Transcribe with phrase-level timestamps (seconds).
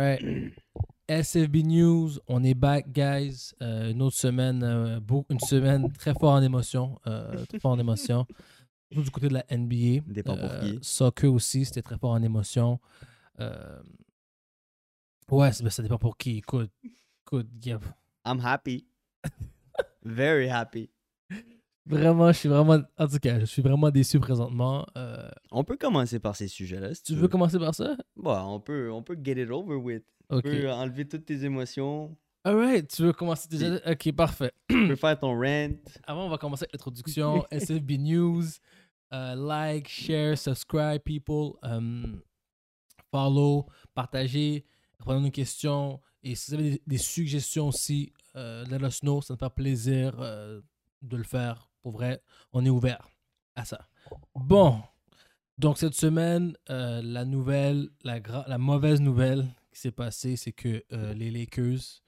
[0.00, 0.52] Ouais.
[1.08, 3.52] SFB News, on est back, guys.
[3.62, 7.00] Euh, une autre semaine, euh, une semaine très fort en émotion.
[7.06, 8.26] euh, très fort en émotion.
[8.90, 10.02] Du côté de la NBA.
[10.22, 10.78] Pour Euh.
[10.82, 12.78] Soccer aussi, c'était très fort en émotion.
[15.30, 16.38] Ouais, ben, ça dépend pour qui.
[16.38, 16.70] Écoute,
[17.26, 17.78] écoute, yeah.
[18.24, 18.86] I'm happy.
[20.04, 20.90] Very happy.
[21.88, 24.86] Vraiment, je suis vraiment, en tout cas, je suis vraiment déçu présentement.
[24.96, 26.94] Euh, On peut commencer par ces sujets-là.
[26.94, 27.96] Si tu veux commencer par ça?
[28.16, 30.04] Bon, on peut, on peut get it over with.
[30.30, 30.44] Ok.
[30.44, 32.16] Tu peux enlever toutes tes émotions.
[32.44, 33.76] Alright, tu veux commencer déjà?
[33.90, 34.52] Ok, parfait.
[34.68, 35.70] Tu peux faire ton rant.
[36.04, 37.44] Avant, on va commencer avec l'introduction.
[37.50, 38.44] SFB News.
[39.12, 41.52] Euh, like, share, subscribe, people.
[41.62, 42.20] Um,
[43.10, 44.66] follow, partagez,
[44.98, 46.00] répondez nos questions.
[46.22, 49.22] Et si vous avez des, des suggestions aussi, euh, let us know.
[49.22, 50.60] Ça nous fait plaisir euh,
[51.02, 51.67] de le faire.
[51.82, 53.08] Pour vrai, on est ouvert
[53.54, 53.88] à ça.
[54.34, 54.82] Bon.
[55.58, 60.84] Donc, cette semaine, euh, la nouvelle, la, la mauvaise nouvelle qui s'est passée, c'est que
[60.92, 62.02] euh, les Lakers,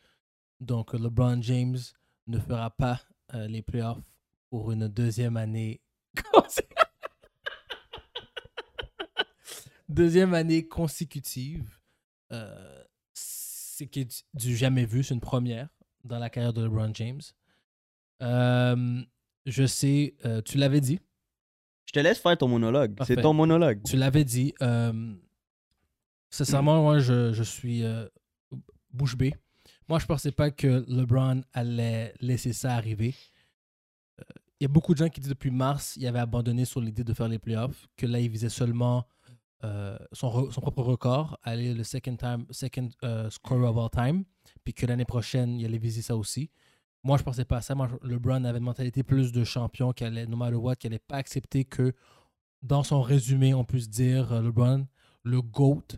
[0.61, 1.79] donc LeBron James,
[2.29, 3.01] ne fera pas
[3.35, 3.99] euh, les playoffs
[4.51, 5.81] pour une deuxième année.
[9.89, 11.77] deuxième année consécutive.
[13.13, 15.69] C'est qui est du jamais vu, c'est une première
[16.05, 17.23] dans la carrière de LeBron James.
[19.47, 21.01] Je sais, euh, tu l'avais dit.
[21.87, 22.95] Je te laisse faire ton monologue.
[23.07, 23.83] C'est ton monologue.
[23.85, 24.55] Tu l'avais dit.
[24.63, 25.15] Euh,
[26.31, 28.07] sincèrement, moi, je, je suis euh,
[28.93, 29.35] bouche bée.
[29.89, 33.15] Moi, je pensais pas que LeBron allait laisser ça arriver.
[34.61, 37.03] Il y a beaucoup de gens qui disent depuis mars, il avait abandonné sur l'idée
[37.03, 39.07] de faire les playoffs, que là, il visait seulement
[39.65, 44.25] euh, son, son propre record, aller le second, time, second euh, scorer of all time,
[44.65, 46.51] puis que l'année prochaine, il allait viser ça aussi.
[47.03, 47.75] Moi, je pensais pas à ça.
[48.03, 51.17] LeBron avait une mentalité plus de champion, qui allait, no matter what, qui allait pas
[51.17, 51.95] accepter que
[52.63, 54.87] dans son résumé, on puisse dire euh, LeBron,
[55.23, 55.97] le GOAT,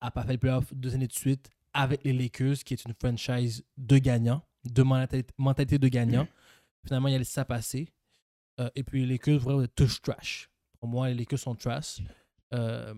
[0.00, 2.94] a pas fait le playoff deux années de suite avec les Lakers, qui est une
[2.94, 6.28] franchise de gagnants, de mentalité, de gagnant.
[6.84, 7.88] Finalement, il a laissé ça passer.
[8.60, 10.48] Euh, et puis les Lakers, vraiment, tous trash.
[10.78, 12.00] Pour moi, les Lakers sont trash.
[12.52, 12.94] Euh,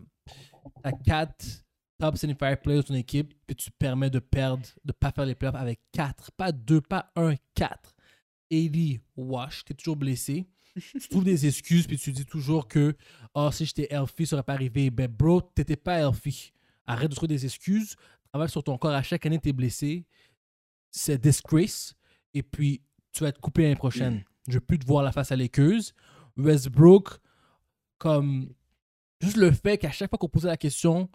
[0.83, 1.65] T'as quatre
[1.99, 5.35] top 75 players de ton équipe, puis tu permets de perdre, de pas faire les
[5.35, 7.95] playoffs avec quatre, pas deux, pas un, quatre.
[8.51, 10.47] Ellie, wash, t'es toujours blessé.
[10.77, 12.95] tu trouves des excuses, puis tu dis toujours que
[13.35, 14.91] oh, si j'étais healthy, ça aurait pas arrivé.
[14.91, 16.53] Ben, bro, t'étais pas healthy.
[16.87, 17.97] Arrête de trouver des excuses.
[18.31, 18.93] Travaille sur ton corps.
[18.93, 20.05] À chaque année, t'es blessé.
[20.91, 21.95] C'est disgrace.
[22.35, 22.83] Et puis,
[23.13, 24.23] tu vas être coupé l'année prochaine.
[24.47, 25.95] Je veux plus te voir la face à l'équeuse.
[26.37, 27.19] Westbrook,
[27.99, 28.53] comme
[29.21, 31.09] juste le fait qu'à chaque fois qu'on posait la question,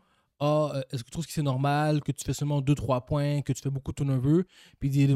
[0.44, 3.42] ah, euh, est-ce que tu trouves que c'est normal que tu fais seulement 2-3 points,
[3.44, 4.42] que tu fais beaucoup de turnover,
[4.80, 5.14] puis il dit,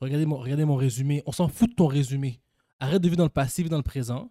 [0.00, 1.24] regardez mon, regardez mon résumé.
[1.26, 2.40] On s'en fout de ton résumé.
[2.78, 4.30] Arrête de vivre dans le passé, vis dans le présent.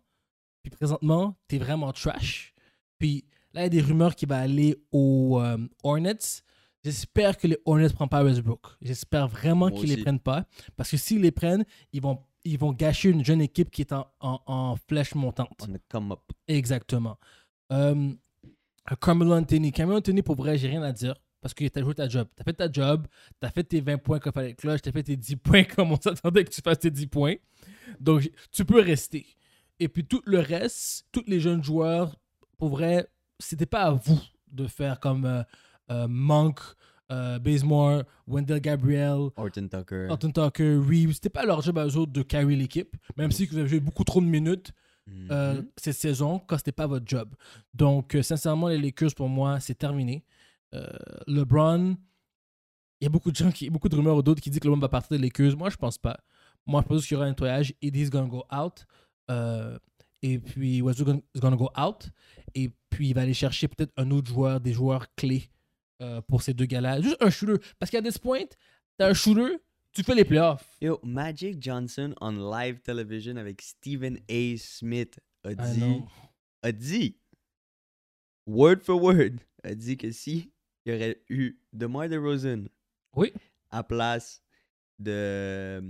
[0.61, 2.53] Puis présentement, t'es vraiment trash.
[2.99, 6.41] Puis là, il y a des rumeurs qui va aller aux euh, Hornets.
[6.85, 8.61] J'espère que les Hornets ne prennent pas Westbrook.
[8.81, 10.03] J'espère vraiment qu'ils les aussi.
[10.03, 10.45] prennent pas.
[10.77, 13.91] Parce que s'ils les prennent, ils vont, ils vont gâcher une jeune équipe qui est
[13.91, 15.67] en, en, en flèche montante.
[15.67, 16.21] On come up.
[16.47, 17.17] Exactement.
[17.73, 18.13] Euh,
[18.99, 19.71] Carmelo Anthony.
[19.71, 21.15] Carmelo Anthony, pour vrai, j'ai rien à dire.
[21.41, 22.27] Parce que tu as joué ta job.
[22.35, 23.05] Tu as fait ta job.
[23.41, 24.81] Tu as fait tes 20 points comme fallait clutch.
[24.81, 27.35] Tu as fait tes 10 points comme on s'attendait que tu fasses tes 10 points.
[27.99, 29.25] Donc, tu peux rester.
[29.79, 32.15] Et puis, tout le reste, tous les jeunes joueurs,
[32.57, 33.07] pour vrai,
[33.39, 34.19] c'était pas à vous
[34.51, 35.43] de faire comme euh,
[35.91, 36.59] euh, Monk,
[37.11, 40.07] euh, Bazemore, Wendell Gabriel, Horton Tucker.
[40.09, 41.13] Alton Tucker, Reeves.
[41.13, 42.95] C'était pas leur job à eux autres de carry l'équipe.
[43.17, 44.71] Même si vous avez joué beaucoup trop de minutes
[45.05, 45.27] Mhm.
[45.31, 47.35] euh, cette saison quand c'était pas votre job.
[47.73, 50.23] Donc, euh, sincèrement, les Lakers, pour moi, c'est terminé.
[50.73, 50.87] Euh,
[51.27, 51.97] LeBron,
[53.01, 54.67] il y a beaucoup de gens, qui, beaucoup de rumeurs ou d'autres qui disent que
[54.67, 55.57] LeBron va partir des Lakers.
[55.57, 56.19] Moi, je pense pas.
[56.65, 57.73] Moi, je pense qu'il y aura un nettoyage.
[57.81, 58.85] Eddie's gonna go out.
[59.29, 59.77] Euh,
[60.21, 62.09] et puis, Westbrook is gonna go out.
[62.55, 65.49] Et puis, il va aller chercher peut-être un autre joueur, des joueurs clés
[66.01, 67.01] euh, pour ces deux gars-là.
[67.01, 67.61] Juste un shooter.
[67.77, 68.45] Parce qu'à this point,
[68.97, 69.57] t'as un shooter,
[69.93, 70.77] tu fais les playoffs.
[70.81, 74.57] Yo, Magic Johnson on live television avec Stephen A.
[74.57, 76.01] Smith a Ah dit,
[76.63, 77.17] a dit,
[78.47, 80.51] word for word, a dit que si
[80.85, 82.65] il y aurait eu DeMar DeRozan
[83.15, 83.31] Oui.
[83.71, 84.41] à place
[84.99, 85.81] de,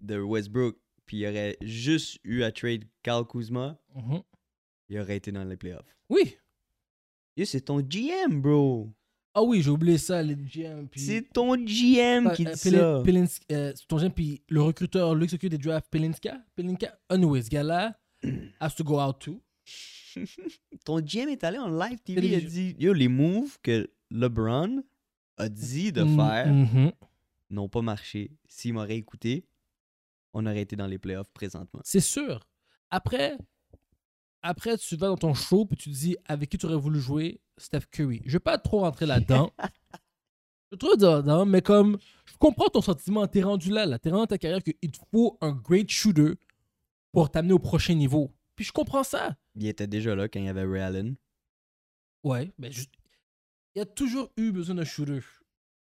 [0.00, 4.22] de Westbrook, puis il y aurait juste eu à trade Kyle Kuzma, Mhm.
[4.88, 5.96] il aurait été dans les playoffs.
[6.08, 6.36] Oui.
[7.36, 8.90] Yo, c'est ton GM, bro.
[9.32, 10.86] Ah oui, j'ai oublié ça, les GM.
[10.88, 13.02] puis- C'est ton GM qui euh, dit ça.
[13.04, 16.42] Pelins- euh, ton GM, puis le recruteur, s'occupe des drafts, Pelinska.
[16.56, 16.98] Pelinka.
[17.08, 17.96] Anyway, ce gars-là
[18.60, 19.40] has to go out too.
[20.84, 24.82] Ton GM est allé en live TV, il a dit Yo, les moves que LeBron
[25.36, 26.92] a dit de Mm, faire mhm.
[27.50, 28.32] n'ont pas marché.
[28.48, 29.46] S'il m'aurait écouté,
[30.34, 31.80] on aurait été dans les playoffs présentement.
[31.84, 32.40] C'est sûr.
[32.90, 33.36] Après,
[34.42, 36.98] après, tu vas dans ton show puis tu te dis avec qui tu aurais voulu
[37.00, 37.40] jouer?
[37.60, 38.22] Steph Curry.
[38.24, 39.52] Je vais pas trop rentrer là-dedans.
[40.72, 41.98] Je trouve débordant, mais comme.
[42.26, 43.26] Je comprends ton sentiment.
[43.26, 43.98] T'es rendu là, là.
[43.98, 46.34] T'es rendu dans ta carrière qu'il te faut un great shooter
[47.12, 48.32] pour t'amener au prochain niveau.
[48.54, 49.36] Puis je comprends ça.
[49.56, 51.16] Il était déjà là quand il y avait Ray Allen.
[52.22, 52.92] Ouais, mais juste.
[53.74, 55.20] Il y a toujours eu besoin d'un shooter.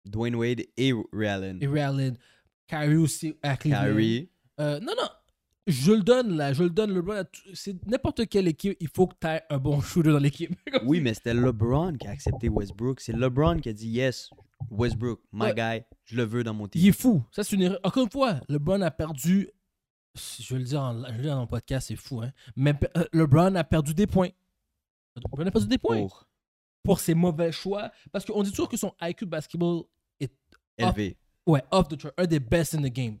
[0.05, 1.59] Dwayne Wade et Ray Allen.
[1.61, 2.17] Et Ray Allen,
[2.67, 3.81] Kyrie aussi à Cleveland.
[3.81, 4.29] Kyrie.
[4.59, 5.09] Euh, non, non.
[5.69, 6.91] Je le donne là, je le donne.
[6.93, 7.23] LeBron,
[7.53, 10.51] c'est n'importe quelle équipe, il faut que tu aies un bon shooter dans l'équipe.
[10.83, 12.99] Oui, mais c'était LeBron qui a accepté Westbrook.
[12.99, 14.31] C'est LeBron qui a dit yes,
[14.71, 15.53] Westbrook, my Ouais.
[15.53, 16.81] guy, je le veux dans mon team.
[16.81, 17.23] Il est fou.
[17.31, 17.79] Ça, c'est une erreur.
[17.83, 19.49] Encore une fois, LeBron a perdu.
[20.15, 22.21] Je vais le dire, en, je vais le dire dans mon podcast, c'est fou.
[22.21, 22.31] Hein?
[22.55, 24.29] Mais euh, LeBron a perdu des points.
[25.15, 26.25] LeBron a perdu des points Pour
[26.83, 27.91] pour ses mauvais choix.
[28.11, 29.83] Parce qu'on dit toujours que son IQ de basketball
[30.19, 30.33] est
[30.77, 31.15] élevé.
[31.45, 32.13] ouais, off the chart.
[32.17, 33.17] Un des best in the game.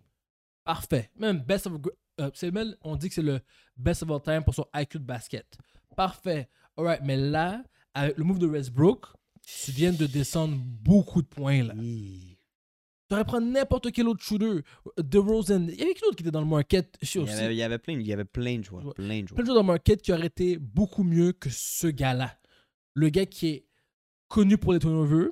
[0.63, 1.11] Parfait.
[1.17, 1.73] Même best of.
[2.19, 3.39] Euh, c'est même, on dit que c'est le
[3.77, 5.57] best of all time pour son IQ de basket.
[5.95, 6.49] Parfait.
[6.77, 7.63] Alright, mais là,
[7.93, 9.05] avec le move de Westbrook,
[9.41, 11.73] tu viens de descendre beaucoup de points là.
[11.73, 14.61] Tu aurais prendre n'importe quel autre shooter.
[14.99, 15.67] DeRozan.
[15.67, 16.95] Il y avait qui d'autre qui était dans le market?
[17.01, 17.33] Il y, aussi.
[17.33, 18.85] avait, il y avait plein, il y avait plein de joueurs.
[18.85, 18.93] Ouais.
[18.93, 19.35] Plein de joueurs.
[19.35, 22.37] Plein de joueurs dans le market qui auraient été beaucoup mieux que ce gars-là.
[22.93, 23.65] Le gars qui est
[24.27, 25.29] connu pour les turnovers.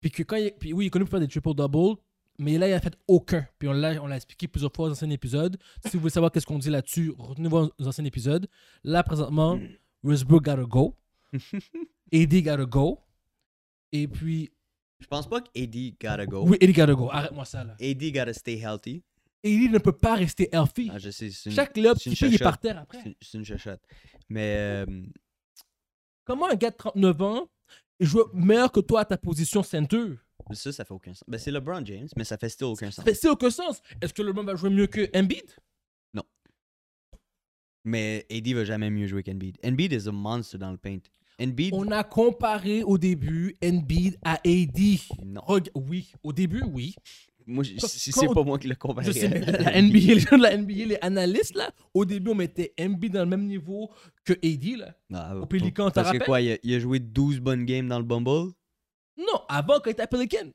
[0.00, 2.00] Puis que quand il, puis oui, il est connu pour faire des triple-double.
[2.38, 3.46] Mais là, il a fait aucun.
[3.58, 5.56] Puis on l'a, on l'a expliqué plusieurs fois dans anciens épisodes.
[5.84, 8.46] Si vous voulez savoir qu'est-ce qu'on dit là-dessus, retenez vos anciens épisodes.
[8.84, 9.58] Là, présentement,
[10.04, 10.96] Westbrook gotta go.
[12.12, 13.00] AD gotta go.
[13.92, 14.50] Et puis,
[15.00, 16.44] Je pense pas que AD gotta go.
[16.46, 17.08] oui, AD gotta go.
[17.10, 17.74] Arrête-moi ça, là.
[17.80, 19.02] AD gotta stay healthy.
[19.44, 20.90] AD ne peut pas rester healthy.
[20.92, 22.38] Ah, je sais, une, Chaque il est chachotte.
[22.42, 23.16] par terre après.
[23.20, 23.80] c'est une- chachotte.
[24.28, 25.02] Mais euh,
[26.24, 27.48] Comment un gars de 39 ans
[28.00, 30.14] joue meilleur que toi à ta position center
[30.54, 31.24] ça, ça fait aucun sens.
[31.28, 33.04] Ben, c'est LeBron James, mais ça fait still aucun Ça sens.
[33.04, 33.82] fait c'est aucun sens.
[34.00, 35.44] Est-ce que LeBron va jouer mieux que Embiid?
[37.84, 39.56] Mais AD va jamais mieux jouer qu'Embiid.
[39.64, 40.98] Embiid is a monster dans le paint.
[41.40, 44.78] Embiid, On a comparé au début Embiid à AD.
[45.24, 45.40] non.
[45.46, 46.94] Reg- oui, au début, oui.
[47.46, 49.04] Moi, c'est pas moi qui le compare.
[49.04, 52.32] Je sais, mais la NBA, les gens de la NBA, les analystes, là, au début,
[52.32, 53.90] on mettait Embiid dans le même niveau
[54.24, 54.94] que AD, là.
[55.08, 57.88] Non, Au Pélican, t'en Parce que quoi, il a, il a joué 12 bonnes games
[57.88, 58.52] dans le Bumble?
[59.18, 60.48] Non, avant, quand il était à Pelican.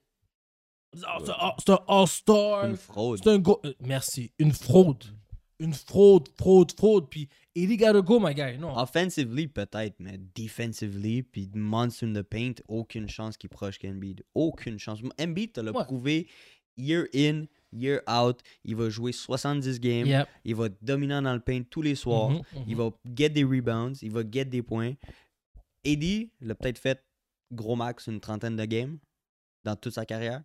[0.96, 2.66] Oh, C'est un- c'est un All-Star.
[2.66, 3.20] Une fraude.
[3.24, 3.60] C'est un gros.
[3.66, 4.32] euh, merci.
[4.40, 5.04] Une fraude.
[5.60, 7.10] Une fraude, fraude, fraude.
[7.10, 8.58] Puis AD gotta go, my guy.
[8.60, 8.76] Non.
[8.78, 14.24] Offensively, peut-être, mais defensively, puis monster in the paint, aucune chance qu'il est proche qu'Embiid.
[14.36, 15.00] Aucune chance.
[15.20, 15.84] Embiid te l'a Ouais.
[15.84, 16.28] prouvé
[16.78, 18.40] year in, year out.
[18.64, 20.06] Il va jouer 70 games.
[20.08, 20.28] Yep.
[20.46, 22.30] Il va être dominant dans le paint tous les soirs.
[22.32, 22.64] Mhm, mhm.
[22.68, 23.98] Il va get des rebounds.
[24.02, 24.94] Il va get des points.
[25.86, 27.04] AD l'a peut-être fait
[27.54, 28.98] gros max une trentaine de games
[29.64, 30.44] dans toute sa carrière?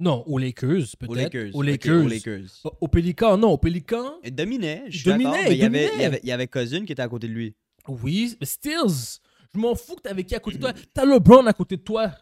[0.00, 1.10] Non, aux Lakers, peut-être.
[1.10, 1.50] Aux Lakers.
[1.54, 1.62] Aux
[2.04, 2.62] Ok, Lakers.
[2.64, 3.50] aux non.
[3.52, 6.02] Au Pélican, Il dominait, je suis Dominait, d'accord, mais il y, avait, dominait.
[6.02, 7.56] il, avait, il y avait Cousin qui était à côté de lui.
[7.88, 9.18] oui, mais Stills.
[9.52, 10.72] Je m'en fous que t'avais qui à côté de toi.
[10.94, 12.12] T'as LeBron à côté de toi.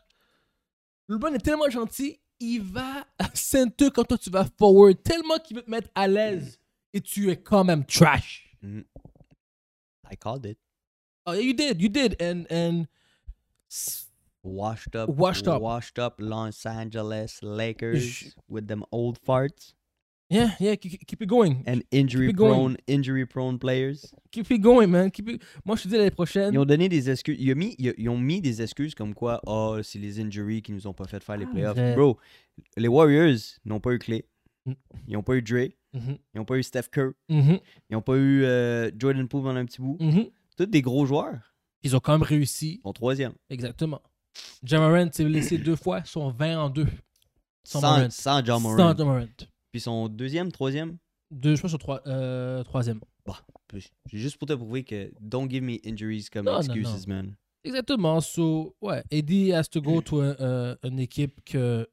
[1.08, 5.56] LeBron est tellement gentil, il va à center quand toi tu vas forward, tellement qu'il
[5.56, 6.58] veut te mettre à l'aise.
[6.92, 8.56] Et tu es quand même trash.
[8.62, 8.84] Mhm.
[10.10, 10.58] I called it.
[11.26, 12.16] Oh, yeah, you did, you did.
[12.22, 12.86] And, and
[14.42, 15.60] Washed up, Washed up.
[15.60, 19.72] washed up Los Angeles Lakers with them old farts?
[20.28, 21.62] Yeah, yeah, keep, keep it going.
[21.66, 22.52] and injury Keep it going.
[22.54, 24.12] prone, injury prone players?
[24.32, 25.10] Keep it going, man.
[25.10, 25.42] Keep it...
[25.64, 26.52] Moi, je te dis l'année prochaine.
[26.52, 27.36] Ils ont donné des excuses.
[27.40, 30.72] Ils ont mis, ils, ont mis des excuses comme quoi, oh, c'est les injuries qui
[30.72, 31.78] nous ont pas fait faire les playoffs.
[31.78, 31.94] Arrête.
[31.96, 32.18] Bro,
[32.76, 34.24] les Warriors n'ont pas eu Clay.
[34.64, 34.72] Mm.
[35.08, 35.68] Ils n'ont pas eu Dre.
[35.92, 37.12] Mhm, Ils n'ont pas eu Steph Kerr.
[37.28, 39.96] mhm, Ils n'ont pas eu euh, Jordan Poole pendant un petit bout.
[40.00, 40.26] mhm.
[40.56, 41.38] Tous des gros joueurs.
[41.86, 42.80] Ils ont quand même réussi.
[42.82, 43.32] Sont troisième.
[43.50, 44.00] Exactement.
[44.62, 46.86] Jamarant s'est blessé deux fois, sont 20 en deux.
[47.64, 48.10] Sans Sans, Morant.
[48.10, 48.96] sans John Sans.
[48.96, 49.26] Jamarant.
[49.72, 50.98] Puis son deuxième, troisième?
[51.30, 53.00] Deux, je pense, sur trois, euh, troisième.
[53.72, 57.34] C'est juste pour te prouver que don't give me injuries comme Non, non, excuses, man.
[57.64, 58.20] Exactement.
[58.20, 61.88] So, ouais, Eddie has to go to a- une équipe que.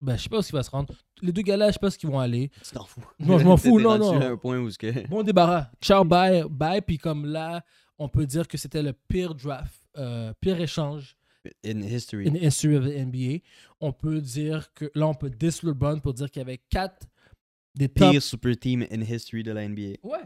[0.00, 0.94] Ben, je sais pas où il va se rendre.
[1.20, 2.50] Les deux gars là, je sais pas où ils vont aller.
[2.64, 3.02] Tu t'en fous.
[3.18, 4.20] Non, je m'en fous, non, non.
[4.20, 5.06] un point où ce que...
[5.08, 5.70] Bon débarras.
[5.82, 6.80] Ciao, bye, bye.
[6.80, 7.62] Puis comme là,
[7.98, 11.16] on peut dire que c'était le pire draft, euh, pire échange
[11.64, 12.28] In history.
[12.28, 13.42] in history of the NBA.
[13.80, 15.30] On peut dire que là, on peut
[15.62, 17.06] LeBron pour dire qu'il y avait quatre
[17.74, 18.10] des top.
[18.10, 19.98] Pire super team in history de la NBA.
[20.02, 20.18] Ouais.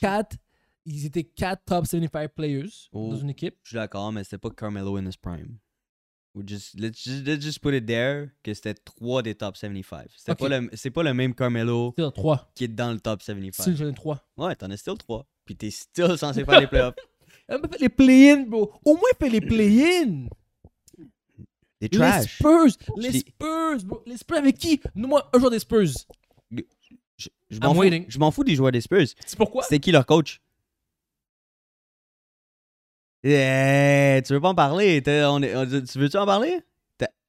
[0.00, 0.36] Quatre.
[0.84, 3.10] Ils étaient quatre top 75 players Oh.
[3.10, 3.56] dans une équipe.
[3.62, 5.58] Je suis d'accord, mais c'était pas Carmelo in his prime.
[6.46, 10.08] Just, let's, just, let's just put it there que c'était trois des top 75.
[10.16, 10.38] C'était Ok.
[10.38, 12.50] pas le- C'est pas le même Carmelo Still trois.
[12.54, 13.62] qui est dans le top 75.
[13.64, 14.22] Still, j'en ai trois.
[14.36, 15.26] Ouais, t'en as still trois.
[15.46, 16.94] Puis t'es still censé faire les playoffs.
[17.48, 18.72] Elle m'a fait les play-in, bro.
[18.84, 20.26] Au moins, fais les play-in.
[21.78, 22.38] T'es Les trash.
[22.38, 22.76] Spurs.
[22.96, 24.02] Les Spurs, bro.
[24.06, 24.80] Les Spurs avec qui?
[24.94, 25.86] Nous-moi, un joueur des Spurs.
[27.18, 29.06] Je, je m'en fous, je m'en fous des joueurs des Spurs.
[29.24, 29.62] C'est pourquoi?
[29.62, 30.40] C'était qui leur coach?
[33.24, 35.02] Eh, tu veux pas en parler?
[35.06, 36.60] On est- on- tu veux-tu en parler?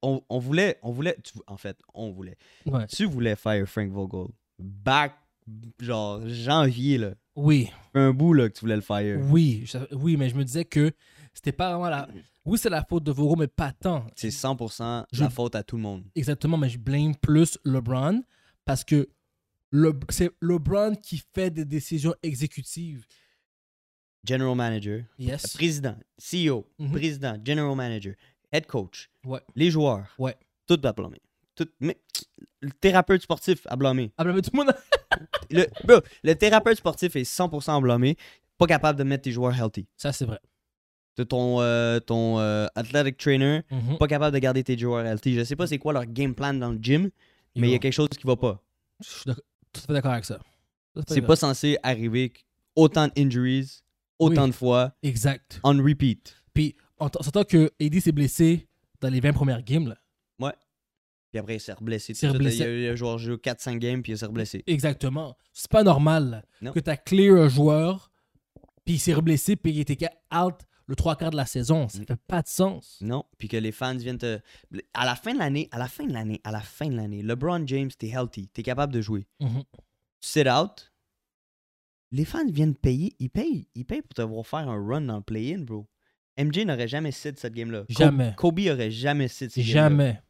[0.00, 2.36] On, on voulait, on voulait, tu- en fait, on voulait.
[2.66, 2.86] Ouais.
[2.86, 4.28] Tu voulais faire Frank Vogel.
[4.60, 5.12] Back,
[5.80, 7.14] genre, janvier, là.
[7.36, 9.20] Oui, un bout, là, que tu voulais le faire.
[9.30, 10.92] oui, je- oui, mais je me disais que
[11.34, 12.08] c'était pas vraiment la.
[12.44, 14.06] Oui, c'est la faute de Vogel, mais pas tant.
[14.16, 16.04] C'est 100% Je- la faute à tout le monde.
[16.14, 18.22] Exactement, mais je blâme plus LeBron
[18.64, 19.08] parce que
[19.70, 23.04] le, c'est LeBron qui fait des décisions exécutives.
[24.26, 25.54] General manager, Yes.
[25.54, 26.90] président, CEO, Mhm.
[26.92, 28.14] président, general manager,
[28.52, 29.40] head coach, Ouais.
[29.54, 30.36] les joueurs, Ouais.
[30.66, 31.20] tout à blâmer.
[31.54, 32.00] Tout, mais
[32.60, 34.10] le thérapeute sportif à blâmer.
[34.16, 34.74] Ah, ben, tout le monde.
[35.50, 38.16] Le, bro, le thérapeute sportif est 100% blâmé,
[38.58, 39.86] pas capable de mettre tes joueurs healthy.
[39.96, 40.38] Ça, c'est vrai.
[41.16, 43.98] De ton, euh, ton euh, athletic trainer, Mhm.
[43.98, 45.34] pas capable de garder tes joueurs healthy.
[45.34, 47.10] Je sais pas c'est quoi leur game plan dans le gym,
[47.56, 48.62] mais il y a quelque chose qui va pas.
[49.00, 50.38] Je suis tout à fait d'accord avec ça.
[51.08, 52.32] C'est pas censé arriver
[52.76, 53.82] autant d'injuries,
[54.18, 54.48] autant Oui.
[54.50, 55.60] de fois, Exact.
[55.64, 56.36] on repeat.
[56.54, 58.66] Puis, on s'entend que AD s'est blessé
[59.00, 59.88] dans les 20 premières games.
[59.88, 59.96] Là.
[61.30, 62.14] Puis après, il s'est reblessé.
[62.14, 62.30] suite.
[62.30, 62.58] reblessé.
[62.58, 64.64] Il a, il a joué joué 4-5 games, puis il s'est reblessé.
[64.66, 65.36] Exactement.
[65.52, 66.72] C'est pas normal Non.
[66.72, 68.10] que tu as clear un joueur,
[68.84, 70.54] puis il s'est reblessé, puis il était out
[70.86, 71.86] le trois quarts de la saison.
[71.90, 72.06] Ça Mm.
[72.06, 72.96] fait pas de sens.
[73.02, 74.40] Non, puis que les fans viennent te.
[74.94, 77.22] À la fin de l'année, à la fin de l'année, à la fin de l'année,
[77.22, 79.26] LeBron James, t'es healthy, t'es capable de jouer.
[79.40, 79.64] Mhm.
[79.72, 80.90] Tu sit out,
[82.10, 85.16] les fans viennent payer, ils payent, ils payent pour te voir faire un run dans
[85.16, 85.86] le play-in, bro.
[86.38, 87.84] MJ n'aurait jamais sit cette game-là.
[87.90, 88.32] Jamais.
[88.36, 89.72] Kobe aurait jamais sit cette game-là.
[89.88, 90.20] Jamais.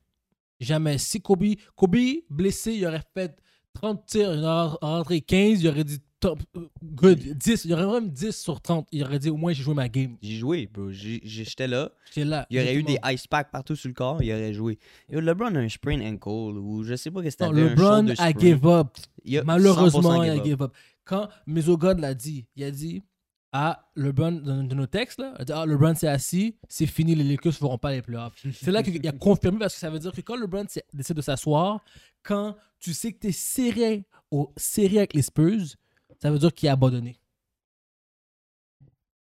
[0.60, 0.98] Jamais.
[0.98, 1.44] Si Kobe,
[1.76, 1.96] Kobe
[2.30, 3.36] blessé, il aurait fait
[3.74, 7.86] 30 tirs, il aurait rentré 15, il aurait dit top, euh, good, 10, il aurait
[8.00, 8.88] même 10 sur 30.
[8.90, 10.16] Il aurait dit au moins j'ai joué ma game.
[10.20, 11.90] J'ai joué, J'étais là.
[12.06, 12.46] J'étais là.
[12.50, 14.78] Il y aurait eu des ice packs partout sur le corps, il aurait joué.
[15.08, 18.32] Yo, LeBron a un sprain ankle ou je sais pas qu'est-ce que un LeBron a
[18.32, 18.96] give up.
[19.26, 20.72] A Malheureusement, 100% il a give up.
[21.04, 23.02] Quand Mesogod l'a dit, il a dit
[23.52, 27.52] Ah, LeBron, dans, dans nos textes, là, ah, LeBron s'est assis, c'est fini, les Lakers
[27.52, 28.34] ne feront pas les playoffs.
[28.52, 31.22] C'est là qu'il a confirmé parce que ça veut dire que quand LeBron décide de
[31.22, 31.82] s'asseoir,
[32.22, 35.76] quand tu sais que tu es serré, au, serré avec les Spurs,
[36.20, 37.18] ça veut dire qu'il a abandonné.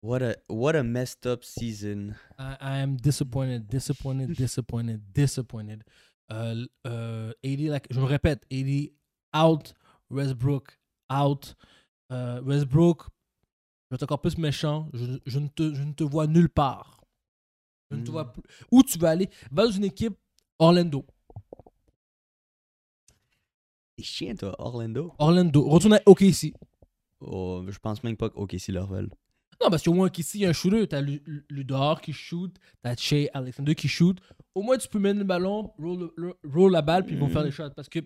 [0.04, 2.16] What a, what a messed up season.
[2.38, 5.84] I, I am disappointed, disappointed, disappointed, disappointed.
[6.32, 8.92] Euh, euh, AD, like, je me répète, AD
[9.34, 9.74] out,
[10.10, 10.78] Westbrook
[11.10, 11.56] out.
[12.12, 13.08] Euh, Westbrook,
[13.92, 16.48] je vais être encore plus méchant, je, je ne te, je ne te vois nulle
[16.50, 17.04] part.
[17.92, 18.42] Je ne te vois plus.
[18.72, 19.30] Où tu vas aller?
[19.52, 20.16] Va dans une équipe
[20.60, 21.06] Orlando.
[23.98, 25.14] T'es chien, toi, Orlando.
[25.20, 25.68] Orlando.
[25.68, 26.54] Retourne à OKC.
[27.20, 29.10] Oh, je pense même pas que OKC leur veulent.
[29.62, 30.88] Non, parce qu'au moins, ici, il y a un shooter.
[30.88, 34.18] T'as Lu- Lu- Ludor qui shoot, t'as Shea Alexander qui shoot.
[34.56, 37.32] Au moins, tu peux mettre le ballon, roll, la balle, puis ils vont Mm.
[37.32, 37.70] faire les shots.
[37.76, 38.00] Parce que,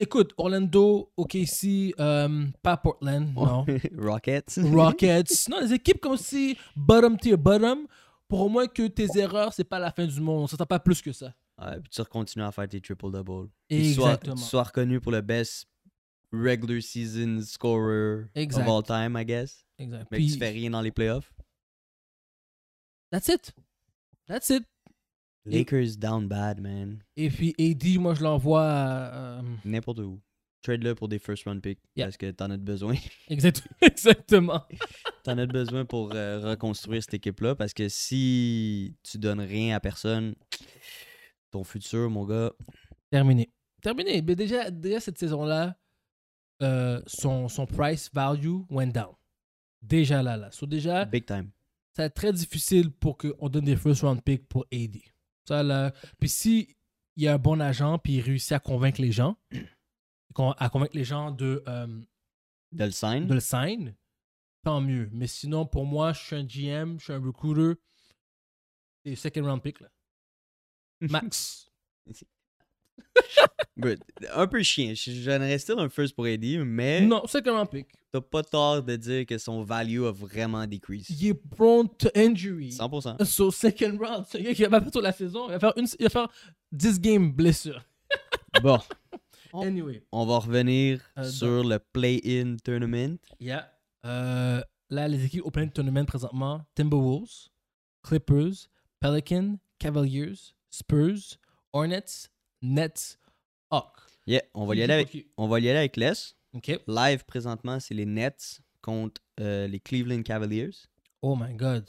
[0.00, 3.64] écoute, Orlando, OKC, euh, pas Portland, non.
[3.98, 4.58] Rockets.
[4.72, 5.48] Rockets.
[5.48, 7.86] Non, les équipes comme si bottom tier, bottom,
[8.26, 10.48] pour au moins que tes erreurs, c'est pas la fin du monde.
[10.48, 11.34] Ça t'a pas plus que ça.
[11.60, 13.48] Ouais, puis tu continues à faire tes triple-double.
[13.48, 14.34] Sois- Exactement.
[14.36, 15.66] Tu sois reconnu pour le best
[16.32, 18.66] regular season scorer Exact.
[18.66, 19.64] of all time, I guess.
[19.78, 20.06] Exact.
[20.10, 21.32] Mais Puis, tu fais rien dans les playoffs.
[23.10, 23.52] that's it.
[24.26, 24.62] That's it.
[25.46, 27.02] Lakers down bad, man.
[27.16, 30.20] Et puis, AD, moi, je l'envoie à, euh, N'importe où.
[30.62, 32.06] Trade-le pour des first round picks Yeah.
[32.06, 32.94] parce que t'en as besoin.
[33.28, 34.62] exact- exactement.
[35.24, 39.80] t'en as besoin pour euh, reconstruire cette équipe-là parce que si tu donnes rien à
[39.80, 40.34] personne,
[41.50, 42.52] ton futur, mon gars,
[43.10, 43.50] Terminé.
[43.82, 44.20] Terminé.
[44.22, 45.74] Mais déjà, déjà cette saison-là,
[46.62, 49.14] euh, son, son price value went down.
[49.82, 50.50] Déjà là, là.
[50.52, 51.48] So déjà, big time.
[51.96, 54.98] ça va être très difficile pour qu'on donne des first round picks pour AD.
[55.50, 55.92] Ça, là.
[56.20, 56.76] Puis si
[57.16, 59.36] il y a un bon agent, puis il réussit à convaincre les gens,
[60.36, 61.88] à convaincre les gens de, euh,
[62.70, 63.26] De le sign?
[63.26, 63.96] de le sign,
[64.62, 65.10] tant mieux.
[65.12, 67.80] Mais sinon, pour moi, je suis un GM, je suis un recruiter,
[69.04, 69.88] c'est second round pick, là.
[71.10, 71.68] Max.
[74.34, 74.92] Un peu chien.
[74.94, 77.86] Je- J'en still un first pour Eddie, mais non, second round pick.
[78.12, 81.10] t'as pas tort de dire que son value a vraiment decreased.
[81.10, 82.70] Il est prone to injury.
[82.70, 83.16] 100%.
[83.24, 84.26] So, second round.
[84.28, 85.46] C'est un gars qui va pas faire toute la saison.
[85.48, 86.28] Il va faire, une, il va faire
[86.72, 87.82] 10 games blessure.
[88.62, 88.78] Bon,
[89.52, 89.62] Oh.
[89.64, 90.00] Anyway.
[90.12, 93.16] on va revenir Euh, sur le play-in tournament.
[93.40, 93.68] Yeah.
[94.06, 97.48] Euh, là, les équipes au de tournament présentement Timberwolves,
[98.02, 98.68] Clippers,
[99.00, 100.34] Pelicans, Cavaliers,
[100.70, 101.36] Spurs,
[101.72, 102.28] Hornets,
[102.62, 103.18] Nets,
[103.70, 104.00] Hawks.
[104.26, 106.12] Yeah, on va y aller avec, on va y aller avec Les.
[106.86, 110.70] Live présentement, c'est les Nets contre euh, les Cleveland Cavaliers.
[111.22, 111.84] Oh my god.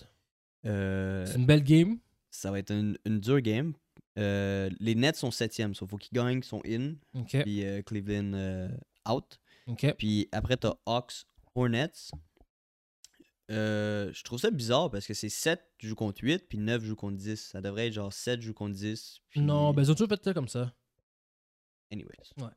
[0.65, 1.97] Euh, C'est une belle game.
[2.29, 3.73] ça va être une, une dure game.
[4.19, 6.95] Euh, les Nets sont septièmes, il faut qu'ils gagnent, ils sont in.
[7.43, 8.69] Puis Cleveland
[9.09, 9.39] out.
[9.97, 11.23] Puis après, t'as Hawks,
[11.55, 12.11] Hornets.
[13.51, 16.95] Euh, je trouve ça bizarre parce que c'est 7 jouent contre 8 puis 9 jouent
[16.95, 17.35] contre 10.
[17.35, 19.19] Ça devrait être genre 7 jouent contre 10.
[19.29, 19.41] Puis...
[19.41, 20.73] Non, ben ils ont toujours fait ça comme ça.
[21.91, 22.51] Anyways.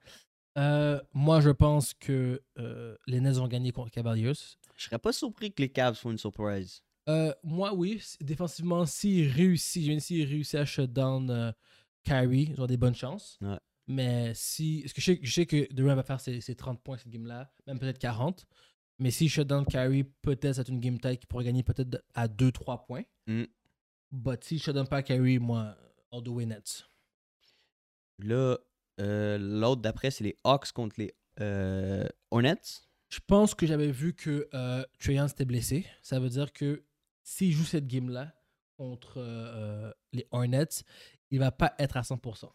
[0.56, 4.32] Euh, moi, je pense que euh, les Nets ont gagné contre Cavaliers.
[4.76, 6.82] Je serais pas surpris que les Cavs font une surprise.
[7.08, 8.02] Euh, moi, oui.
[8.20, 11.52] Défensivement, s'ils réussissent, s'ils réussissent à shut down euh,
[12.04, 13.38] Kyrie, ils ont des bonnes chances.
[13.40, 13.58] Ouais.
[13.86, 14.80] Mais si.
[14.82, 17.10] Parce que je sais, je sais que Durant va faire ses, ses 30 points cette
[17.10, 18.46] game-là, même peut-être 40.
[18.98, 22.28] Mais s'il shut down Kyrie, peut-être c'est une game type qui pourrait gagner peut-être à
[22.28, 23.02] 2-3 points.
[23.26, 23.44] Mm.
[24.12, 25.76] But s'il shut down pas Kyrie, moi,
[26.12, 26.88] all the way Nets.
[28.18, 28.58] Là,
[29.00, 32.82] euh, l'autre d'après, c'est les Hawks contre les euh, Hornets.
[33.08, 35.86] Je pense que j'avais vu que euh, Young s'était blessé.
[36.02, 36.84] Ça veut dire que
[37.22, 38.34] s'il joue cette game-là
[38.76, 40.84] contre euh, les Hornets,
[41.30, 42.50] il va pas être à 100%.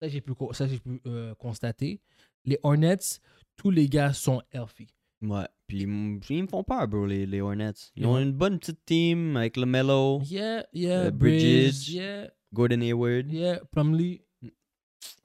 [0.00, 1.00] Ça, j'ai pu, ça, j'ai pu
[1.38, 2.00] constater.
[2.44, 3.20] Les Hornets,
[3.56, 4.88] tous les gars sont healthy.
[5.22, 5.46] Ouais.
[5.66, 7.72] Puis ils me font peur, bro, les, les Hornets.
[7.96, 11.88] Ils ont une bonne petite team avec LaMelo, Yeah, yeah, Euh, Bridges, Bridges.
[11.94, 13.32] yeah, Gordon Hayward.
[13.32, 14.22] yeah, Plumlee.
[14.42, 14.48] Mm.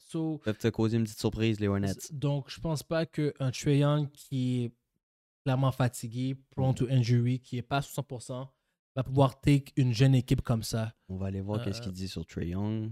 [0.10, 1.94] So, peuvent te causer une petite surprise, les Hornets.
[2.12, 4.72] donc, je pense pas qu'un Trae Young qui est
[5.44, 8.48] clairement fatigué, prone to injury, qui est pas à 100%,
[8.96, 10.94] va pouvoir take une jeune équipe comme ça.
[11.10, 12.92] On va aller voir qu'est-ce Euh, qu'il dit sur Trey Young.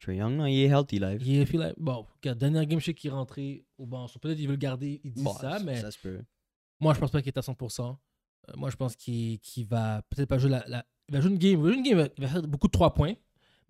[0.00, 1.20] Trey Young, non, il est healthy live.
[1.24, 4.06] Il est like- bon, regarde, dernière game, je sais qu'il est rentré au banc.
[4.20, 6.20] Peut-être qu'il veut le garder, il dit Bon, ça, mais Ça se peut.
[6.80, 7.98] moi, je pense pas qu'il est à 100%.
[8.48, 9.38] Euh, moi, je pense qu'il
[9.68, 11.52] va peut-être pas jouer la, la- Il va jouer une game.
[11.52, 13.16] Il va jouer une game, il va- faire beaucoup de 3 points, mais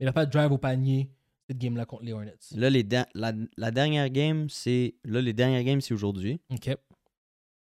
[0.01, 1.11] il va pas drive au panier
[1.49, 2.35] cette game-là contre les Hornets.
[2.55, 4.95] Là, les la, la dernière game, c'est.
[5.05, 6.41] Là, les dernières games, c'est aujourd'hui.
[6.51, 6.71] Ok.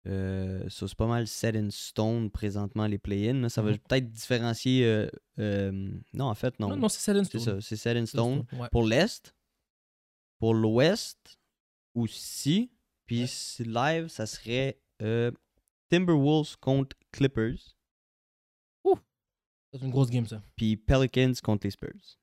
[0.08, 3.34] Euh, ça, c'est pas mal set in stone présentement, les play-in.
[3.42, 3.50] là.
[3.50, 3.78] Ça va Mhm.
[3.80, 4.86] peut-être différencier.
[4.86, 5.10] euh,
[5.40, 5.72] euh,
[6.14, 6.70] non, en fait, non.
[6.70, 7.62] Non, non, c'est Seven c'est Stone.
[7.62, 8.46] ça, c'est set in C'est stone.
[8.54, 8.70] Ouais.
[8.72, 9.36] Pour l'Est,
[10.40, 11.38] pour l'Ouest
[11.94, 12.72] aussi.
[13.06, 13.28] Puis Ouais.
[13.28, 15.32] c'est live, ça serait euh,
[15.90, 17.76] Timberwolves contre Clippers.
[19.74, 20.42] C'est une grosse game, ça.
[20.56, 22.18] Puis Pelicans contre les Spurs.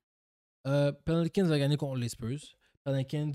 [1.04, 2.40] Pelicans va gagner contre les Spurs.
[2.84, 3.32] Pelicans,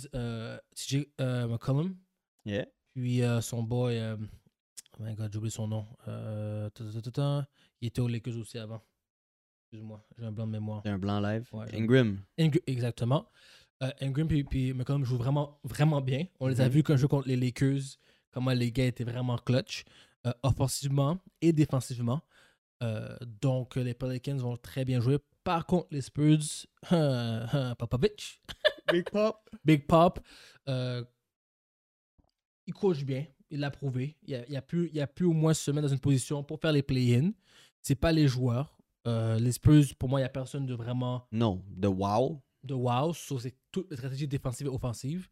[0.75, 1.95] TJ McCollum,
[2.43, 2.65] Yeah.
[2.95, 3.99] puis son boy,
[4.99, 5.85] my god, j'ai oublié son nom.
[6.07, 7.47] Euh, ta, ta, ta, ta, ta.
[7.81, 8.81] il était aux Lakers aussi avant.
[9.71, 10.81] Excuse-moi, j'ai un blanc de mémoire.
[10.83, 11.47] C'est un blanc live.
[11.51, 12.19] Ouais, Ingram.
[12.37, 13.29] Ingr- exactement.
[13.83, 16.25] Euh, Ingram puis, puis McCollum jouent vraiment, vraiment bien.
[16.39, 16.71] On les a Mhm.
[16.71, 17.81] vus quand ils jouaient contre les Lakers,
[18.31, 19.85] comment les gars étaient vraiment clutch,
[20.27, 22.21] euh, offensivement et défensivement.
[22.83, 25.17] Euh, donc, les Pelicans vont très bien jouer.
[25.43, 26.65] Par contre, les Spurs,
[27.77, 28.41] Popovich,
[28.91, 29.49] Big Pop.
[29.65, 30.19] Big Pop,
[30.67, 31.03] euh,
[32.65, 33.25] il coach bien.
[33.51, 34.15] Il l'a prouvé.
[34.23, 36.43] Il a, il a pu, il a pu au moins se mettre dans une position
[36.43, 37.31] pour faire les play-in.
[37.81, 38.77] C'est pas les joueurs.
[39.07, 42.41] Euh, les Spurs, pour moi, il n'y a personne de vraiment Non, de wow.
[42.63, 45.29] de wow sur c'est toute la stratégie défensive et offensive.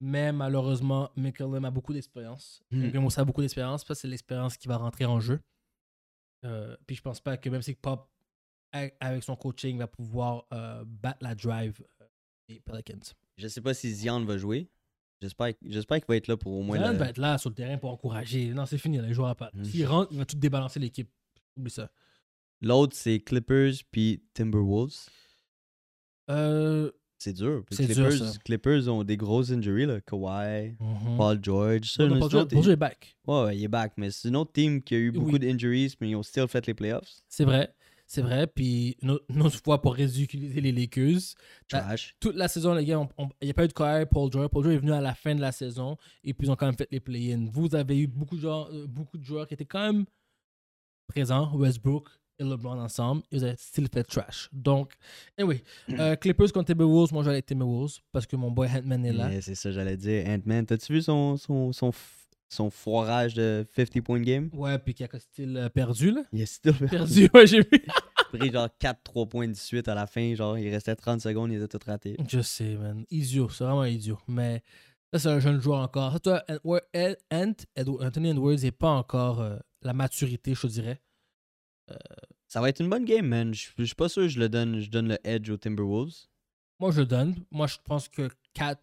[0.00, 2.62] Mais malheureusement, McCollum a beaucoup d'expérience.
[2.72, 3.84] Aussi a beaucoup d'expérience.
[3.84, 5.40] Ça, c'est l'expérience qui va rentrer en jeu.
[6.44, 8.10] Euh, puis je pense pas que même si Pop,
[8.72, 11.84] avec son coaching, va pouvoir euh, battre la drive
[12.48, 13.14] des Pelicans.
[13.36, 14.70] Je sais pas si Zion va jouer.
[15.22, 16.78] J'espère j'espère qu'il va être là pour au moins.
[16.92, 18.48] Le- va être là sur le terrain pour encourager.
[18.54, 19.50] Non, c'est fini, il jouera pas.
[19.52, 19.64] Hmm.
[19.64, 21.10] S'il rentre, il va tout débalancer l'équipe.
[21.56, 21.90] Oublie ça.
[22.62, 25.08] L'autre, c'est Clippers puis Timberwolves.
[26.30, 27.64] Euh, C'est dur.
[27.70, 28.38] Clippers, ça.
[28.44, 30.00] Clippers ont des grosses injuries, là.
[30.00, 31.16] Kawhi, mhm.
[31.16, 31.90] Paul George.
[31.92, 33.16] Ça, Paul George- est back.
[33.26, 33.92] Ouais, ouais, il est back.
[33.96, 35.38] Mais c'est une autre team qui a eu beaucoup Oui.
[35.38, 37.22] d'injuries, mais ils ont still fait les playoffs.
[37.28, 37.74] C'est vrai.
[38.12, 38.48] C'est vrai.
[38.48, 41.36] Puis une autre, une autre fois pour ridiculiser les Lakers,
[41.72, 41.82] Ah.
[41.82, 42.16] Trash.
[42.18, 43.00] toute la saison, les gars,
[43.40, 44.48] il n'y a pas eu de Kawhi, Paul George.
[44.48, 46.66] Paul George est venu à la fin de la saison et puis ils ont quand
[46.66, 47.46] même fait les play-in.
[47.52, 50.06] Vous avez eu beaucoup de, joueurs, euh, beaucoup de joueurs qui étaient quand même
[51.06, 52.08] présents, Westbrook
[52.40, 53.22] et LeBron ensemble.
[53.30, 54.48] Ils ont still fait trash.
[54.52, 54.94] Donc,
[55.38, 59.40] anyway, euh, Clippers contre Timberwolves, moi j'allais Timberwolves parce que mon boy Handman est là.
[59.40, 60.26] C'est ça, j'allais dire.
[60.26, 61.92] Ant-Man, t'as-tu vu son, son, son,
[62.52, 64.50] son foirage de 50-point game?
[64.52, 66.22] Ouais, puis qui a style euh, perdu, là.
[66.32, 67.84] Il a still Perdu, ouais, j'ai vu.
[68.32, 70.34] pris genre 4-3 points de suite à la fin.
[70.34, 72.16] Genre, il restait 30 secondes, il était tout raté.
[72.28, 73.04] Je sais, man.
[73.10, 74.18] Idiot, c'est vraiment idiot.
[74.28, 74.62] Mais
[75.12, 76.12] ça, c'est un jeune joueur encore.
[76.12, 76.42] Ça, toi,
[77.32, 77.54] Ant-
[78.00, 81.00] Anthony Edwards n'est pas encore euh, la maturité, je te dirais.
[82.46, 83.52] Ça va être une bonne game, man.
[83.54, 86.14] Je je suis pas sûr que je le donne, je donne le edge aux Timberwolves.
[86.78, 87.34] Moi, je le donne.
[87.50, 88.80] Moi, je pense que 4,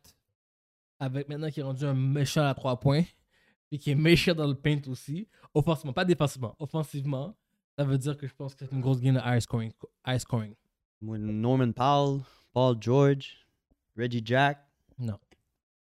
[1.00, 3.04] avec maintenant qui est rendu un méchant à 3 points,
[3.72, 7.36] et qui est méchant dans le paint aussi, offensivement, pas défensivement, offensivement,
[7.78, 9.72] ça veut dire que je pense que c'est une grosse game de high scoring.
[10.06, 10.56] High scoring.
[11.02, 12.22] Norman Powell,
[12.54, 13.48] Paul George,
[13.98, 14.60] Reggie Jack.
[14.98, 15.18] Non.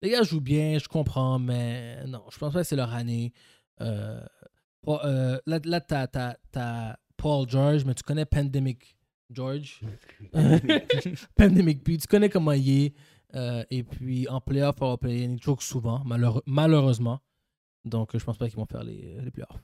[0.03, 3.33] Les gars jouent bien, je comprends, mais non, je pense pas que c'est leur année.
[3.81, 4.21] Euh,
[4.87, 8.97] euh, là, là t'as, t'as- t'as Paul George, mais tu connais Pandemic
[9.31, 9.81] George?
[11.37, 12.95] Pandemic P, tu connais comment il est.
[13.35, 16.03] Euh, et puis en playoff, on va play, il choke souvent,
[16.47, 17.21] malheureusement.
[17.89, 19.63] Donc je pense pas qu'ils vont faire les, les playoffs.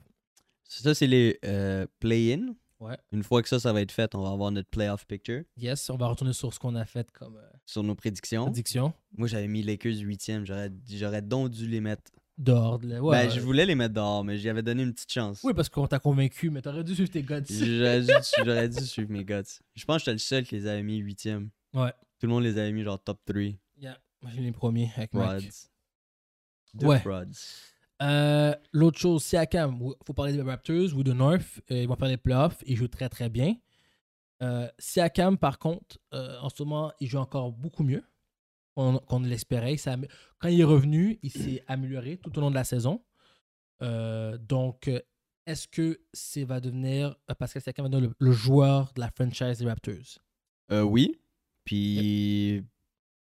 [0.67, 2.55] Ça, c'est les euh, play-in.
[2.81, 2.97] Ouais.
[3.13, 5.89] Une fois que ça, ça va être fait, on va avoir notre playoff picture Yes,
[5.91, 8.45] on va retourner sur ce qu'on a fait comme euh, sur nos prédictions.
[8.47, 8.93] prédiction.
[9.17, 10.45] Moi, j'avais mis Lakers 8e.
[10.45, 12.11] J'aurais, j'aurais donc dû les mettre.
[12.37, 12.81] Dehors.
[12.83, 13.31] Ouais, ben, ouais.
[13.31, 15.41] je voulais les mettre dehors, mais j'y avais donné une petite chance.
[15.45, 18.09] Oui, parce qu'on t'a convaincu, mais t'aurais dû suivre tes gars J'aurais dû,
[18.45, 19.43] j'aurais dû suivre mes guts.
[19.77, 21.49] Je pense que j'étais le seul qui les avait mis 8e.
[21.75, 21.93] Ouais.
[22.19, 23.41] Tout le monde les avait mis genre top 3.
[23.79, 23.99] Yeah.
[24.21, 25.11] Moi, j'ai mis les premiers avec.
[25.13, 25.69] Frauds.
[26.77, 26.99] The Ouais.
[26.99, 27.31] frauds.
[28.03, 31.61] Euh, L'autre chose, Siakam, il faut parler des Raptors ou de North.
[31.71, 32.63] euh, ils vont faire les playoffs.
[32.67, 33.55] Ils jouent très très bien.
[34.43, 38.03] Euh, Siakam, par contre, en ce moment, il joue encore beaucoup mieux
[38.75, 39.77] qu'on l'espérait.
[40.39, 43.03] Quand il est revenu, il s'est amélioré tout au long de la saison.
[43.81, 44.91] Donc,
[45.47, 49.59] est-ce que c'est va devenir Pascal Siakam va devenir le, le joueur de la franchise
[49.59, 50.19] des Raptors?
[50.71, 51.21] Oui.
[51.65, 52.65] Puis,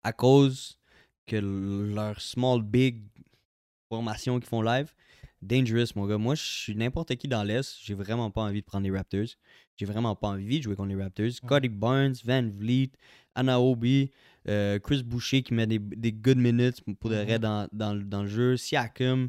[0.02, 0.78] à cause
[1.26, 3.02] que leur small big
[4.02, 4.92] qu'ils font live,
[5.42, 6.18] dangerous, mon gars.
[6.18, 7.76] Moi, je suis n'importe qui dans l'Est.
[7.82, 9.26] J'ai vraiment pas envie de prendre les Raptors.
[9.76, 11.30] J'ai vraiment pas envie de jouer contre les Raptors.
[11.46, 12.90] Cody Barnes, Van Vliet,
[13.34, 14.10] Anaobi,
[14.48, 17.38] euh, Chris Boucher qui met des, des good minutes pour de vrai Mhm.
[17.38, 18.56] dans, dans, le- dans le jeu.
[18.56, 19.28] Siakam.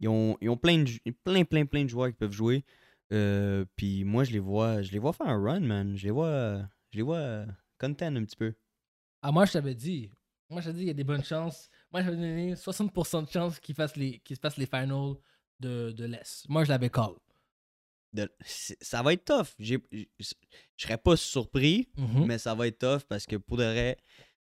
[0.00, 0.90] Ils ont, ils ont plein, de,
[1.24, 2.64] plein, plein, plein de joueurs qui peuvent jouer.
[3.12, 5.96] Euh, puis moi, je les vois je les vois faire un run, man.
[5.96, 7.46] Je les vois, je les vois euh,
[7.78, 8.54] content un petit peu.
[9.22, 10.10] Ah, moi, je t'avais dit.
[10.50, 11.70] Moi, je t'avais dit, il y a des bonnes chances.
[11.94, 15.14] Moi, j'avais donné 60% de chances qu'ils fassent les, qu'ils se fassent les finals
[15.60, 16.44] de, de l'Est.
[16.48, 17.12] Moi, je l'avais call.
[18.12, 19.54] De- ça va être tough.
[19.60, 19.78] J'ai-
[20.18, 20.32] Je
[20.76, 22.26] serais pas surpris, Mhm.
[22.26, 23.96] mais ça va être tough parce que pour de vrai,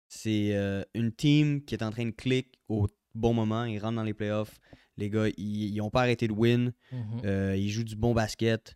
[0.08, 3.65] c'est euh, une team qui est en train de cliquer au bon moment.
[3.65, 4.58] Ils rentrent dans les playoffs.
[4.95, 6.73] Les gars, ils, ils ont pas arrêté de win.
[6.91, 7.21] Mhm.
[7.23, 8.76] Euh, ils jouent du bon basket.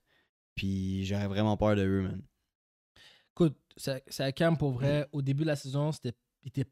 [0.53, 2.21] Puis j'aurais vraiment peur de eux, man.
[3.31, 5.07] Écoute, c'est c'est à Cam pour vrai.
[5.13, 6.69] Au début de la saison, c'était, il était,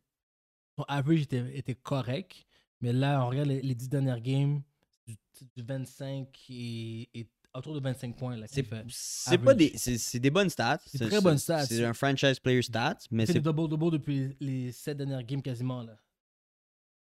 [0.80, 2.46] son average était, était correct.
[2.82, 4.62] Mais là, on regarde les, les 10 dernières games,
[5.06, 5.18] du,
[5.56, 8.38] du 25 et, et autour de 25 points.
[8.48, 10.80] C'est pas des, c'est des bonnes stats.
[10.86, 11.66] C'est très bonnes stats.
[11.66, 15.84] C'est un franchise player stats, mais c'est des double-double depuis les 7 dernières games quasiment.
[15.84, 15.98] Là.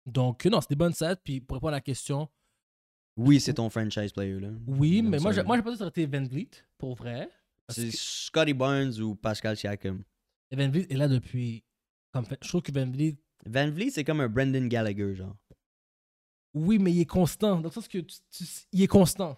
[0.07, 1.17] Donc, non, c'est des bonnes stats.
[1.17, 2.29] Puis pour répondre à la question,
[3.17, 4.51] oui, c'est ton franchise player là.
[4.67, 5.47] oui, mais moi, j'ai, sorry.
[5.47, 7.31] moi, j'ai pas dit que ça aurait été Van Vliet, pour vrai.
[7.69, 10.03] C'est que Scotty Barnes ou Pascal Siakam.
[10.53, 11.65] Van Vliet est là depuis.
[12.12, 15.37] Comme je trouve que Van Vliet, Van Vliet, c'est comme un Brendan Gallagher, genre.
[16.54, 17.56] oui, mais il est constant.
[17.61, 19.37] Dans le sens que tu- tu- il est constant.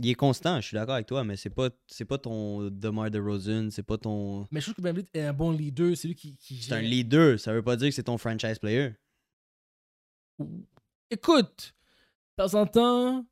[0.00, 3.10] Il est constant, je suis d'accord avec toi, mais c'est pas c'est pas ton DeMar
[3.10, 5.96] DeRozan, c'est pas ton Mais je trouve que Van Vliet est un bon leader.
[5.96, 6.36] C'est lui qui.
[6.36, 8.92] qui c'est un leader, ça veut pas dire que c'est ton franchise player.
[11.10, 11.74] Écoute,
[12.38, 13.26] de temps en temps,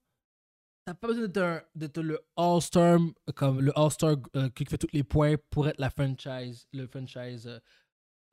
[0.84, 1.28] t'as pas besoin
[1.74, 2.98] d'être, le All-Star,
[3.34, 7.46] comme le All-Star euh, qui fait tous les points pour être la franchise, le franchise
[7.46, 7.60] euh,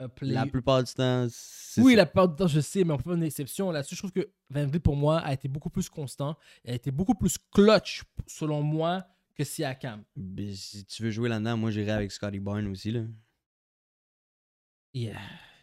[0.10, 0.32] play.
[0.34, 1.24] La plupart du temps,
[1.78, 1.98] Oui, ça.
[1.98, 3.72] la plupart du temps, je sais, mais on peut faire une exception.
[3.72, 6.38] Là-dessus, je trouve que Van Vliet, pour moi, a été beaucoup plus constant.
[6.63, 10.04] Il a été beaucoup plus clutch, selon moi, que Siakam.
[10.16, 13.02] Mais si tu veux jouer là-dedans, moi j'irais avec Scotty Barnes aussi là.
[14.94, 15.20] Yeah.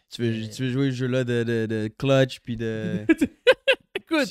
[0.09, 3.05] Tu veux, tu veux jouer le jeu-là de, de, de clutch puis de.
[3.95, 4.29] Écoute,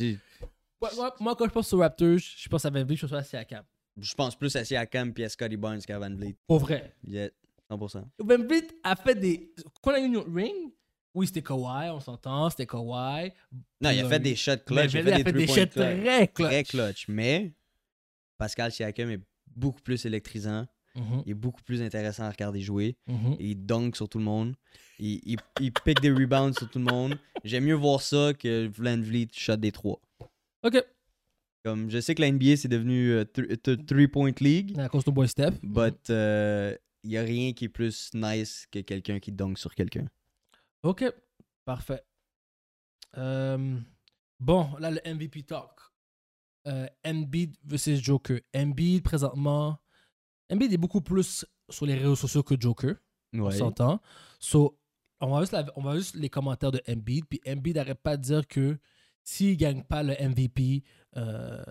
[0.81, 3.13] moi, moi- moi, quand je pense aux Raptors, je pense à Van Vliet, je pense
[3.19, 3.65] à Siakam.
[3.97, 6.37] je pense plus à Siakam puis à Scotty Barnes qu'à Van Vliet.
[6.47, 6.95] Pour vrai.
[7.07, 7.31] Yeah,
[7.71, 8.05] 100%.
[8.19, 9.53] Van Vliet a fait des.
[9.83, 10.73] Quand on a eu notre ring,
[11.15, 13.31] oui, c'était Kawhi, on s'entend, c'était Kawhi.
[13.81, 16.49] Non, il a fait euh, des shots clutch, il a fait des, shots très clutch.
[16.51, 17.09] Très clutch.
[17.09, 17.53] Mais
[18.39, 19.21] Pascal Siakam est
[19.55, 20.67] beaucoup plus électrisant.
[20.97, 22.97] Mhm, Il est beaucoup plus intéressant à regarder jouer.
[23.07, 23.37] mhm.
[23.39, 24.55] Il dunk sur tout le monde.
[24.99, 27.17] Il, il, il pique des rebounds sur tout le monde.
[27.45, 30.01] J'aime mieux voir ça que Van Vliet shot des trois.
[30.65, 30.83] Ok.
[31.65, 35.05] Comme je sais que la NBA c'est devenu euh, th- th- three-point league, À cause
[35.05, 35.53] de boy Steph.
[35.63, 39.75] but euh, il y a rien qui est plus nice que quelqu'un qui dunk sur
[39.75, 40.07] quelqu'un.
[40.83, 41.05] Ok.
[41.65, 42.03] Parfait.
[43.17, 43.79] Euh,
[44.39, 45.71] bon, là, le MVP talk.
[46.67, 48.41] Euh, Embiid versus Joker.
[48.55, 49.79] Embiid, présentement.
[50.53, 52.97] Embiid est beaucoup plus sur les réseaux sociaux que Joker.
[53.33, 53.57] On Ouais.
[53.57, 54.01] s'entend.
[54.39, 54.79] So,
[55.21, 57.25] on va, juste la- on va juste les commentaires de Embiid.
[57.27, 58.79] Puis Embiid n'arrête pas de dire que
[59.23, 60.83] s'il ne gagne pas le MVP,
[61.17, 61.63] euh,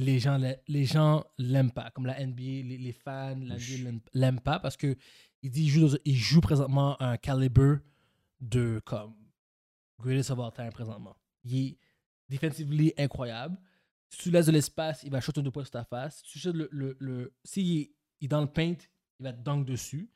[0.00, 1.90] les gens les gens l'aiment pas.
[1.90, 4.96] Comme la NBA, les, les fans, la NBA l'aiment- pas parce que
[5.42, 7.78] il dit il joue, dans- il joue présentement un calibre
[8.40, 9.14] de comme
[9.98, 11.16] greatest of all time présentement.
[11.44, 11.78] Il est
[12.28, 13.56] defensively incroyable.
[14.08, 16.22] Si tu laisses de l'espace, il va shooter deux points sur ta face.
[16.26, 18.74] Si tu le, le, le- s'il est, il est dans le paint,
[19.20, 20.10] il va te dunk dessus.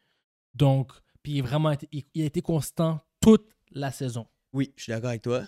[0.54, 4.26] Donc, puis il, est vraiment été- il, il a été constant toute la saison.
[4.52, 5.44] Oui, je suis d'accord avec toi.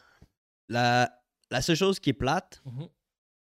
[0.69, 1.11] La,
[1.51, 2.89] la seule chose qui est plate, Mhm.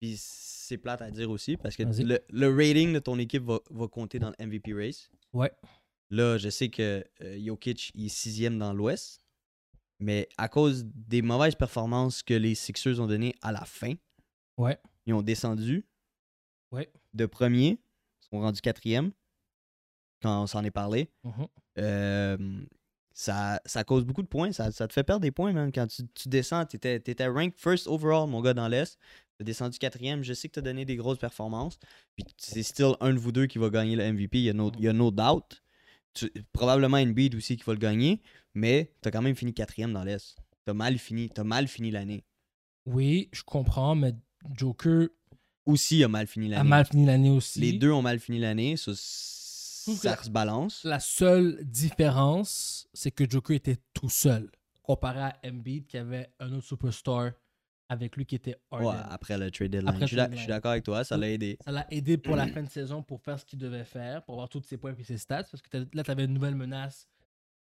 [0.01, 3.59] Puis c'est plate à dire aussi, parce que le, le rating de ton équipe va,
[3.71, 5.11] va compter dans le MVP race.
[5.33, 5.53] Ouais.
[6.11, 9.21] Là, je sais que euh, Jokic il est sixième dans l'Ouest,
[10.01, 13.95] mais à cause des mauvaises performances que les Sixers ont données à la fin,
[14.57, 14.79] Ouais.
[15.07, 15.85] ils ont descendu
[16.73, 16.91] Ouais.
[17.15, 17.79] de premier
[18.21, 19.13] sont rendus quatrième
[20.23, 21.11] quand on s'en est parlé.
[21.25, 21.47] Mhm.
[21.79, 22.61] Euh,
[23.21, 24.53] ça, ça cause beaucoup de points.
[24.53, 25.73] Ça, ça te fait perdre des points, man.
[25.73, 28.97] Quand tu, tu descends, tu étais, ranked first overall, mon gars, dans l'Est.
[29.39, 30.23] Tu descendu quatrième.
[30.23, 31.81] Je sais que tu as donné des grosses performances.
[32.15, 34.39] Puis c'est still un de vous deux qui va gagner le MVP.
[34.39, 35.61] Il y a no, il y a no doubt.
[36.15, 38.21] Tu- probablement Embiid aussi qui va le gagner.
[38.55, 40.37] Mais tu as quand même fini quatrième dans l'Est.
[40.65, 41.29] Tu as mal fini.
[41.29, 42.23] Tu mal fini l'année.
[42.87, 44.13] Oui, je comprends, mais
[44.57, 45.09] Joker
[45.67, 46.69] Aussi a mal fini a l'année.
[46.71, 47.59] mal fini l'année aussi.
[47.59, 48.77] Les deux ont mal fini l'année.
[48.77, 48.93] Ça,
[49.92, 50.85] trouve ça que- se balance.
[50.85, 54.51] La seule différence, c'est que Joker était tout seul,
[54.83, 57.33] comparé à Embiid qui avait un autre superstar
[57.90, 58.87] avec lui qui était Harden.
[58.88, 59.88] Ouais, après le trade deadline.
[59.88, 61.05] Après je suis d'accord avec toi.
[61.05, 61.59] Ça l'a aidé.
[61.64, 64.35] Ça l'a aidé pour la fin de saison pour faire ce qu'il devait faire, pour
[64.35, 67.09] avoir tous ses points et ses stats, parce que là, tu avais une nouvelle menace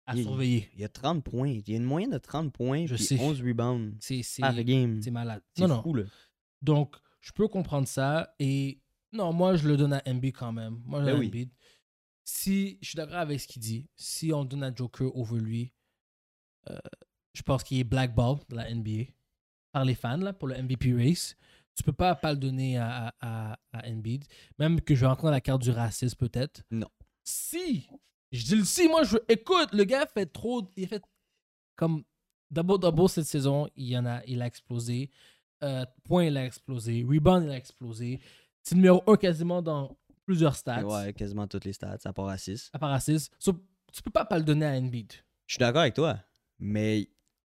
[0.06, 0.68] à Il- surveiller.
[0.74, 1.48] Il y a 30 points.
[1.48, 2.86] Il y a une moyenne de 30 points.
[2.86, 3.18] Je puis sais.
[3.20, 3.96] 11 rebounds
[4.40, 5.00] par game.
[5.02, 5.42] c'est malade.
[5.56, 5.82] C'est non.
[5.82, 6.04] fou, là.
[6.60, 8.34] Donc, je peux comprendre ça.
[8.38, 8.80] Et
[9.12, 10.80] non, moi, je le donne à Embiid quand même.
[10.84, 11.48] Moi, je le Ben oui.
[12.24, 13.88] Si, je suis d'accord avec ce qu'il dit.
[13.96, 15.72] Si on donne à Joker over lui,
[16.70, 16.78] euh,
[17.34, 19.12] je pense qu'il est blackball de la NBA
[19.72, 21.36] par les fans là, pour le MVP race.
[21.74, 24.24] Tu peux pas pas le donner à, à, à, Embiid.
[24.58, 26.62] Même que je vais rentrer dans la carte du racisme peut-être.
[26.70, 26.88] Non.
[27.24, 27.88] Si!
[28.30, 29.16] Je dis le si, moi je.
[29.28, 30.68] Écoute, le gars fait trop.
[30.76, 31.02] Il a fait
[31.76, 32.04] comme
[32.50, 33.68] double-double cette saison.
[33.76, 35.10] Il, y en a, il a explosé.
[35.64, 37.04] Euh, point, il a explosé.
[37.08, 38.20] Rebound, il a explosé.
[38.62, 40.84] C'est numéro 1 quasiment dans plusieurs stats.
[40.84, 42.70] Ouais, quasiment toutes les stats, à part à 6.
[42.72, 43.30] À part à 6.
[43.38, 43.52] So,
[43.92, 45.12] tu peux pas pas le donner à Embiid.
[45.46, 46.18] Je suis d'accord avec toi.
[46.58, 47.08] Mais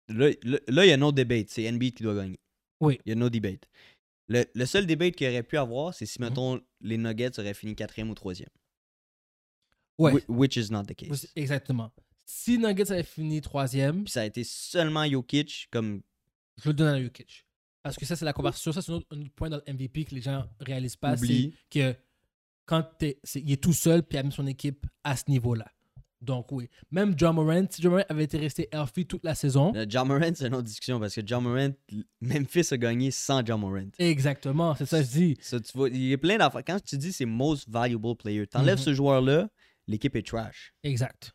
[0.10, 1.50] là, il y a no debate.
[1.50, 2.40] C'est Embiid qui doit gagner.
[2.80, 3.00] Oui.
[3.06, 3.68] Il y a no debate.
[4.28, 6.28] Le, le seul debate qu'il aurait pu avoir, c'est si, Mhm.
[6.30, 8.50] mettons, les Nuggets auraient fini quatrième ou troisième.
[9.98, 10.14] Ouais.
[10.14, 11.28] Whi- Which is not the case.
[11.36, 11.92] Exactement.
[12.26, 16.02] Si Nuggets avait fini troisième, Puis ça a été seulement Jokic comme.
[16.62, 17.46] je le donne à Jokic.
[17.84, 18.74] Parce que ça, c'est la conversation.
[18.74, 21.16] Ça, c'est un autre, un autre point dans le MVP que les gens réalisent pas.
[21.16, 21.96] C'est que
[22.68, 25.66] quand il est tout seul puis il a mis son équipe à ce niveau-là.
[26.20, 26.68] Donc, oui.
[26.90, 30.08] Même John Morant, si John Morant avait été resté healthy toute la saison, Le John
[30.08, 31.70] Morant, c'est une autre discussion parce que John Morant,
[32.22, 33.90] Memphis a gagné sans John Morant.
[34.00, 35.38] exactement, c'est ça que je dis.
[35.42, 36.64] Ça, tu vois, il y a plein d'affaires.
[36.66, 38.84] Quand tu dis c'est most valuable player, t'enlèves Mhm.
[38.84, 39.48] ce joueur-là,
[39.88, 40.74] l'équipe est trash.
[40.84, 41.34] Exact.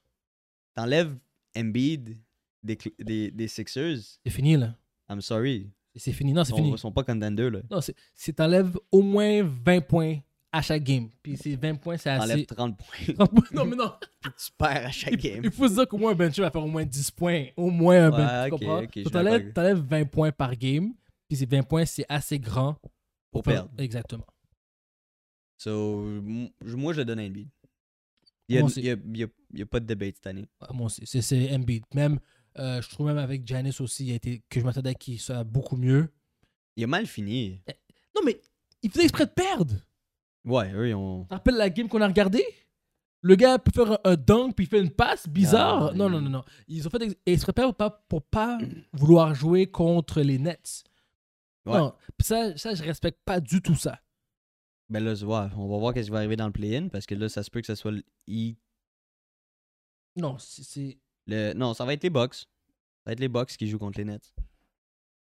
[0.75, 1.16] T'enlèves
[1.57, 2.18] Embiid
[2.62, 4.75] des, des, des Sixers, C'est fini, là.
[5.09, 5.71] I'm sorry.
[5.95, 6.33] C'est fini.
[6.33, 6.71] Non, c'est Ils fini.
[6.71, 7.61] sont, sont pas contenders, là.
[7.71, 10.18] Non, c'est c'est t'enlèves au moins 20 points
[10.53, 11.09] à chaque game.
[11.23, 12.45] Puis ces 20 points, c'est assez.
[12.47, 13.43] 30 points, 30 points.
[13.53, 13.93] Non, mais non.
[14.21, 15.41] puis tu perds à chaque game.
[15.45, 17.47] il faut se dire qu'au moins un bench va faire au moins 10 points.
[17.57, 18.49] Au moins un Ouais, bench.
[18.49, 18.83] tu ok, comprends?
[18.83, 19.53] ok, je So, suis t'enlèves, d'accord.
[19.55, 20.93] t'enlèves 20 points par game.
[21.29, 22.77] Puis ces 20 points, c'est assez grand
[23.31, 23.71] Pour perdre.
[23.79, 24.27] Exactement.
[25.59, 26.03] So,
[26.61, 27.49] moi, je donne à Embiid.
[28.49, 30.47] Il y a, pas de debate cette année.
[30.61, 31.03] Ouais, Moi aussi.
[31.07, 31.85] C'est- C'est Embiid.
[31.95, 32.19] Même,
[32.59, 35.45] euh, je trouve même avec Janice aussi, il a été, que je m'attendais qu'il soit
[35.45, 36.09] beaucoup mieux.
[36.77, 37.61] Il a mal fini.
[38.15, 38.41] Non, mais
[38.83, 39.75] il faisait exprès de perdre.
[40.44, 41.26] Ouais, eux, ils ont.
[41.31, 42.44] Rappelles la game qu'on a regardé
[43.20, 45.90] Le gars peut faire un, un dunk puis il fait une passe bizarre.
[45.90, 46.44] Ah, non, non, non, non.
[46.66, 48.59] Ils ont fait ex- exprès pour pas, pour pas
[48.92, 50.83] vouloir jouer contre les Nets.
[51.64, 51.78] Ouais.
[51.78, 54.00] Non, ça, ça, je respecte pas du tout ça.
[54.88, 57.14] Ben là, ouais, on va voir qu'est-ce qui va arriver dans le play-in parce que
[57.14, 58.02] là, ça se peut que ce soit le.
[60.16, 60.98] Non, c'est- c'est.
[61.26, 61.52] Le...
[61.55, 62.35] Non, ça va être les Bucks.
[62.35, 62.46] Ça
[63.07, 64.35] va être les Bucks qui jouent contre les Nets.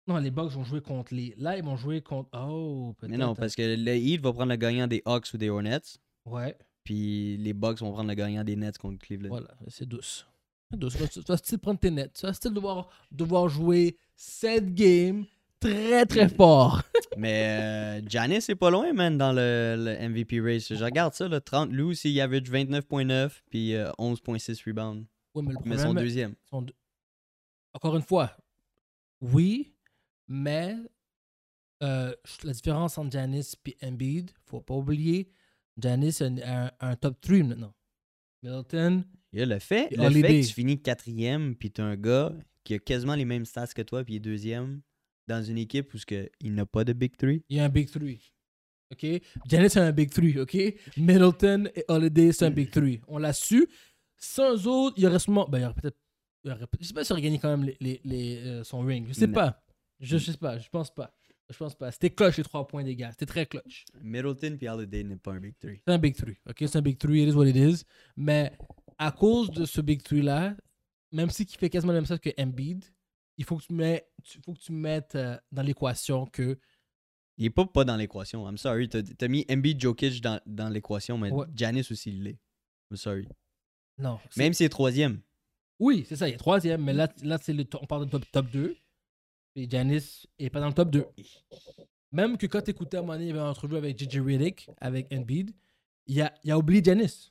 [0.08, 1.34] Non, les Bucks vont jouer contre les.
[1.38, 2.28] Là, ils vont jouer contre.
[2.34, 3.10] Oh, peut-être.
[3.10, 5.80] Mais non, parce que le Heat va prendre le gagnant des Hawks ou des Hornets.
[6.24, 9.28] Ouais, Puis les Bucks vont prendre le gagnant des Nets contre Cleveland.
[9.28, 10.26] voilà, c'est douce.
[10.70, 10.96] C'est douce.
[11.12, 12.12] Tu vas- style prendre tes nets.
[12.14, 15.24] Tu vas style devoir, devoir jouer 7 games
[15.60, 16.82] très très fort.
[17.16, 20.72] Mais euh, Giannis est pas loin, man, dans le, le MVP race.
[20.74, 25.04] Je regarde ça, le 30 Lou, il average 29.9 puis euh, 11.6 rebounds.
[25.34, 26.34] Ouais, mais le Mais problème, son deuxième.
[27.74, 28.36] Encore une fois,
[29.20, 29.71] oui,
[30.32, 30.76] mais
[31.82, 32.14] euh,
[32.44, 35.30] la différence entre Janice et Embiid, faut pas oublier,
[35.78, 37.74] Janice a un, un- un top 3 maintenant.
[38.42, 42.32] Middleton, Il le fait, le fait que tu finis quatrième puis t'as un gars
[42.64, 44.80] qui a quasiment les mêmes stats que toi puis il est deuxième
[45.28, 47.44] dans une équipe où que il n'a pas de Big Three.
[47.48, 48.02] il y a un Big 3.
[48.92, 49.06] OK?
[49.48, 50.56] Janice a un Big 3, OK?
[50.96, 52.84] Middleton et Holiday, c'est un Big 3.
[53.08, 53.66] On l'a su.
[54.18, 55.48] Sans eux autres, il y aurait sûrement.
[55.48, 55.96] Ben, il y aurait peut-être.
[56.80, 59.06] Je sais pas s'il aurait gagné quand même les, les, les, euh, son ring.
[59.08, 59.32] Je sais Non.
[59.32, 59.62] pas.
[60.02, 60.58] Je, sais pas.
[60.58, 61.14] Je pense pas.
[61.48, 61.92] Je pense pas.
[61.92, 63.10] C'était clutch les trois points des gars.
[63.12, 63.84] C'était très clutch.
[64.00, 65.80] Middleton puis Holiday n'est pas un Big Three.
[65.86, 66.32] C'est un Big 3.
[66.50, 66.56] OK?
[66.58, 67.14] C'est un Big 3.
[67.14, 67.84] It is what it is.
[68.16, 68.52] Mais
[68.98, 70.56] à cause de ce Big 3-là,
[71.12, 72.84] même si qui fait quasiment la même chose que Embiid,
[73.38, 76.58] il faut que tu, mets, tu, faut que tu mettes euh, dans l'équation que.
[77.38, 78.48] Il est pas, pas dans l'équation.
[78.48, 78.88] I'm sorry.
[78.88, 81.46] T'as as mis Embiid Jokic dans, dans l'équation, mais Ouais.
[81.54, 82.38] Giannis aussi il l'est.
[82.90, 83.28] I'm sorry.
[83.98, 84.18] Non.
[84.36, 85.20] Même s'il est troisième.
[85.78, 86.28] Oui, c'est ça.
[86.28, 86.82] Il est troisième.
[86.82, 88.76] Mais là, là c'est le on parle de top, top 2.
[89.54, 91.06] Et Janice est pas dans le top 2.
[92.12, 93.98] Même que quand tu écoutais à un moment donné, il y avait une entrevue avec
[93.98, 95.54] JJ Redick, avec Embiid,
[96.06, 97.30] il a, il a oublié Giannis.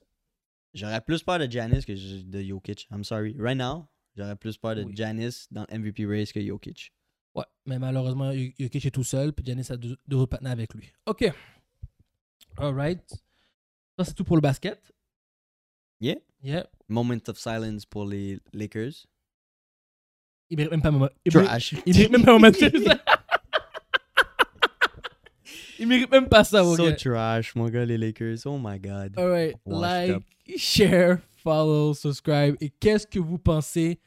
[0.73, 1.91] J'aurais plus peur de Giannis que
[2.23, 2.87] de Jokic.
[2.91, 3.35] I'm sorry.
[3.37, 4.95] Right now, j'aurais plus peur de Oui.
[4.95, 6.93] Giannis dans le MVP race que Jokic.
[7.35, 10.73] Ouais, mais malheureusement, Jokic est tout seul, puis Giannis a deux, deux autres partenaires avec
[10.73, 10.91] lui.
[11.05, 11.25] OK.
[12.57, 13.09] Alright.
[13.97, 14.79] Ça, c'est tout pour le basket.
[15.99, 16.17] Yeah.
[16.41, 16.67] Yeah.
[16.87, 19.05] Moment of silence pour les Lakers.
[20.51, 21.09] Il mérite même pas moment.
[21.25, 21.75] Il mérite, Trash.
[21.85, 22.37] il mérite même pas.
[25.79, 26.93] Il mérite même pas ça, mon so gars.
[26.93, 28.37] trash, mon gars, les Lakers.
[28.45, 29.17] Oh my god.
[29.17, 29.55] Alright.
[29.65, 30.23] Like, up.
[30.55, 32.55] share, follow, subscribe.
[32.61, 33.99] Et qu'est-ce que vous pensez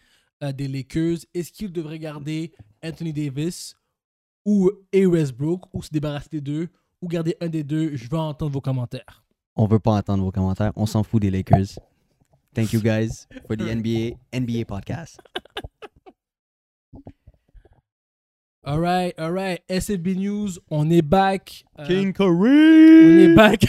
[0.42, 1.18] euh, des Lakers?
[1.34, 2.52] Est-ce qu'ils devraient garder
[2.84, 3.74] Anthony Davis
[4.44, 5.04] ou A.
[5.04, 6.68] Westbrook ou se débarrasser des deux
[7.02, 7.96] ou garder un des deux?
[7.96, 9.24] Je veux entendre vos commentaires.
[9.56, 10.72] On veut pas entendre vos commentaires.
[10.76, 11.80] On s'en fout des Lakers.
[12.54, 15.18] Thank you guys for the NBA NBA podcast.
[18.66, 19.60] Alright, alright.
[19.68, 21.66] SFB News, on est back.
[21.78, 23.60] Euh, King on est back.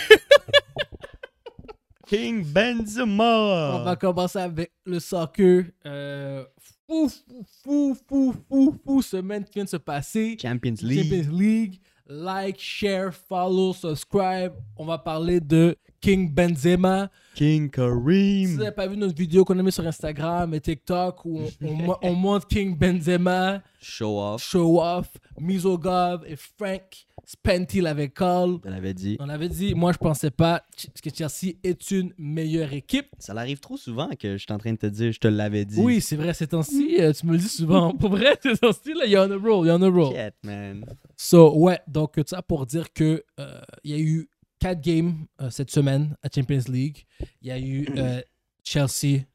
[2.07, 3.75] King Benzema.
[3.75, 5.65] on va commencer avec le soccer.
[5.85, 6.45] Euh,
[6.87, 10.37] fou, fou, fou, fou, fou, fou, semaine qui vient de se passer.
[10.41, 11.11] Champions League.
[11.11, 11.81] Champions League.
[12.07, 14.53] Like, share, follow, subscribe.
[14.77, 15.75] On va parler de
[16.05, 17.09] King Benzema.
[17.33, 18.45] King Si Kareem.
[18.51, 21.67] vous n'avez pas vu notre vidéo qu'on a mis sur Instagram et TikTok où on,
[21.67, 24.41] on mo- on montre King Benzema, Show off.
[24.43, 25.07] Show Off,
[25.39, 28.57] Misogov et Frank Spenty l'avaient call.
[28.63, 29.17] Je l'avais dit.
[29.19, 30.63] On avait dit, moi je pensais pas
[31.03, 33.07] que Chelsea est une meilleure équipe.
[33.19, 35.65] Ça l'arrive trop souvent que je suis en train de te dire, je te l'avais
[35.65, 35.79] dit.
[35.81, 37.93] Oui, c'est vrai, ces temps-ci, euh, tu me le dis souvent.
[37.97, 39.89] Pour vrai, ces temps-ci, il y a on a roll, il y a on a
[39.89, 40.15] roll.
[40.15, 40.85] Shit, man.
[41.17, 45.49] So, ouais, donc ça pour dire que euh, il y a eu quatre games euh,
[45.49, 47.05] cette semaine à Champions League.
[47.41, 48.21] Il y a eu euh,
[48.63, 49.25] Chelsea,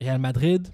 [0.00, 0.68] Real Madrid.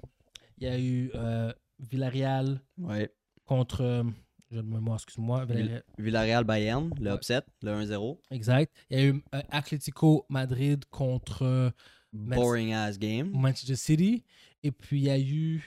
[0.59, 3.11] Il y a eu euh, Villarreal Ouais.
[3.45, 4.05] contre.
[4.51, 5.45] je me mémoire, excuse-moi.
[5.45, 8.19] Villarreal- Villarreal Bayern, le upset, le 1-0.
[8.31, 8.73] Exact.
[8.91, 11.73] Il y a eu Atlético Madrid contre.
[12.13, 13.31] Boring ass game.
[13.35, 14.25] Manchester City.
[14.63, 15.63] Et puis il y a eu.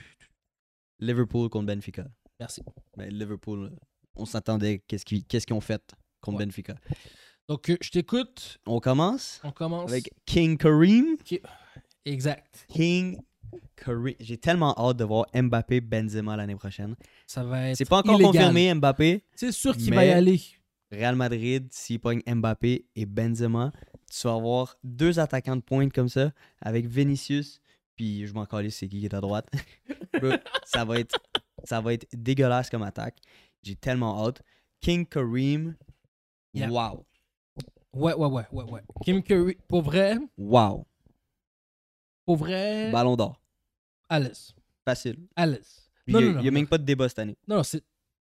[0.98, 2.06] Liverpool contre Benfica.
[2.40, 2.62] Merci.
[2.96, 3.70] Mais Liverpool,
[4.16, 5.82] on s'attendait qu'est-ce qu'ils ont fait
[6.20, 6.46] contre Ouais.
[6.46, 6.74] Benfica.
[7.50, 8.58] Donc euh, je t'écoute.
[8.64, 9.90] On commence On commence.
[9.90, 11.16] avec King Kareem.
[12.04, 12.64] Exact.
[12.68, 13.18] King
[13.74, 14.14] Kareem.
[14.20, 16.94] J'ai tellement hâte de voir Mbappé Benzema l'année prochaine.
[17.26, 17.76] Ça va être.
[17.76, 18.32] C'est pas encore illégal.
[18.34, 19.24] confirmé Mbappé.
[19.34, 20.40] C'est sûr qu'il va y aller.
[20.92, 23.72] Real Madrid, s'il pogne Mbappé et Benzema,
[24.08, 27.60] tu vas avoir deux attaquants de pointe comme ça avec Vinicius.
[27.96, 29.50] Puis je m'en calais c'est qui qui est à droite.
[30.64, 31.18] Ça va être
[31.64, 33.18] ça va être dégueulasse comme attaque.
[33.64, 34.40] J'ai tellement hâte.
[34.80, 35.74] King Kareem.
[36.54, 36.70] Yeah.
[36.70, 37.06] Wow.
[37.92, 38.80] Ouais, ouais, ouais, ouais, ouais.
[39.04, 40.86] Kim Curry, pour vrai, Wow.
[42.24, 43.40] pour vrai, Ballon d'or.
[44.08, 44.54] Alice.
[44.84, 45.18] Facile.
[45.36, 45.90] Alice.
[46.06, 46.50] Non, il n'y non, a, non.
[46.52, 47.36] même pas de débat cette année.
[47.46, 47.82] Non, c'est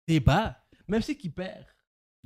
[0.07, 0.57] débat.
[0.87, 1.65] Même si qui perd.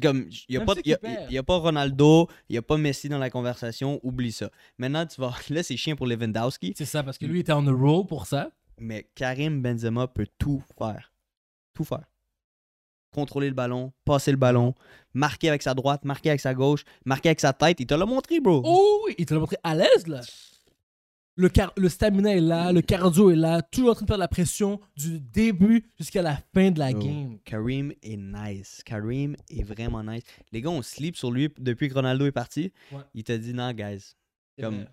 [0.02, 3.30] Comme, il n'y a, a- a pas Ronaldo, il n'y a pas Messi dans la
[3.32, 4.52] conversation, oublie ça.
[4.78, 5.34] Maintenant, tu vas.
[5.50, 8.26] Là, c'est chien pour Lewandowski, C'est ça, parce que lui était on the roll pour
[8.28, 8.52] ça.
[8.80, 11.12] mais Karim Benzema peut tout faire.
[11.74, 12.06] Tout faire.
[13.18, 14.76] Contrôler le ballon, passer le ballon,
[15.16, 17.80] marquer avec sa droite, marquer avec sa gauche, marquer avec sa tête.
[17.80, 18.62] Il te l'a montré, bro.
[18.64, 20.22] Oh oui, il te l'a montré à l'aise, là.
[21.36, 24.18] Le, car- le stamina est là, le cardio est là, toujours en train de faire
[24.18, 27.00] de la pression du début jusqu'à la fin de la Oh.
[27.00, 27.40] game.
[27.44, 28.84] Karim est nice.
[28.86, 30.22] Karim est vraiment nice.
[30.52, 32.72] Les gars, on sleep sur lui depuis que Ronaldo est parti.
[32.92, 33.00] Ouais.
[33.16, 34.14] Il t'a dit, non, guys,
[34.62, 34.86] Comme-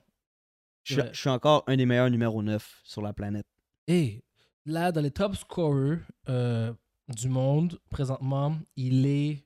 [0.85, 3.47] je suis encore un des meilleurs numéro 9 sur la planète.
[3.87, 4.23] Et
[4.65, 5.99] là, dans les top scorers
[6.31, 6.73] euh,
[7.09, 9.45] du monde, présentement, il est.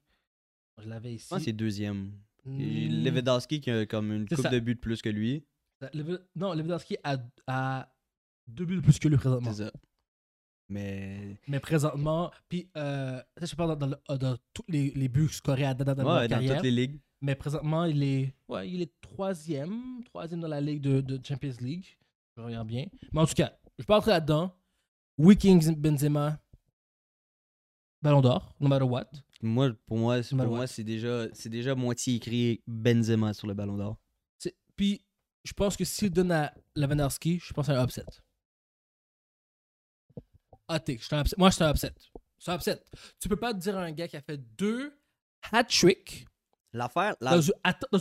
[0.83, 1.27] Je l'avais ici.
[1.31, 2.13] Je pense deuxième.
[2.45, 2.59] Hmm.
[3.05, 4.49] Lewandowski qui a comme une coupe ça.
[4.49, 5.45] de buts de plus que lui.
[6.37, 7.17] Non, Lewandowski a,
[7.47, 7.93] a
[8.47, 9.53] deux buts de plus que lui présentement.
[9.53, 9.73] C'est ça.
[10.69, 11.37] Mais.
[11.49, 15.65] Mais présentement, puis euh, je parle dans, dans le- dans tous les, les buts scorés
[15.65, 16.57] à date dans ouais, dans carrière.
[16.57, 17.01] toutes les ligues.
[17.21, 21.55] Mais présentement, il est, ouais, il est troisième, troisième dans la ligue de, de Champions
[21.61, 21.87] League.
[22.37, 22.87] Je regarde bien.
[23.13, 24.55] Mais en tout cas, je entrer là-dedans.
[25.17, 26.39] Oui, Kings Benzema,
[28.03, 29.07] Ballon d'Or, no matter what.
[29.43, 33.55] Moi, pour moi, No pour moi c'est déjà, c'est déjà moitié écrit Benzema sur le
[33.55, 33.97] ballon d'or.
[34.77, 35.05] Puis,
[35.45, 38.05] je pense que s'il donne à Lewandowski, je pense à un upset.
[41.37, 41.93] Moi, je suis un upset.
[42.39, 42.83] C'est un upset.
[43.21, 44.97] Tu peux pas te dire à un gars qui a fait deux
[45.51, 46.27] hat-tricks
[46.73, 47.33] L'affaire, la...
[47.33, 47.53] dans, une-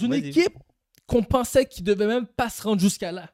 [0.10, 0.58] dans équipe
[1.08, 3.32] qu'on pensait qu'il devait même pas se rendre jusqu'à là.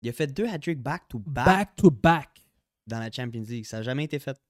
[0.00, 2.30] il a fait deux hat-tricks back-to-back Back to back.
[2.86, 3.64] dans la Champions League.
[3.66, 4.40] Ça n'a jamais été fait.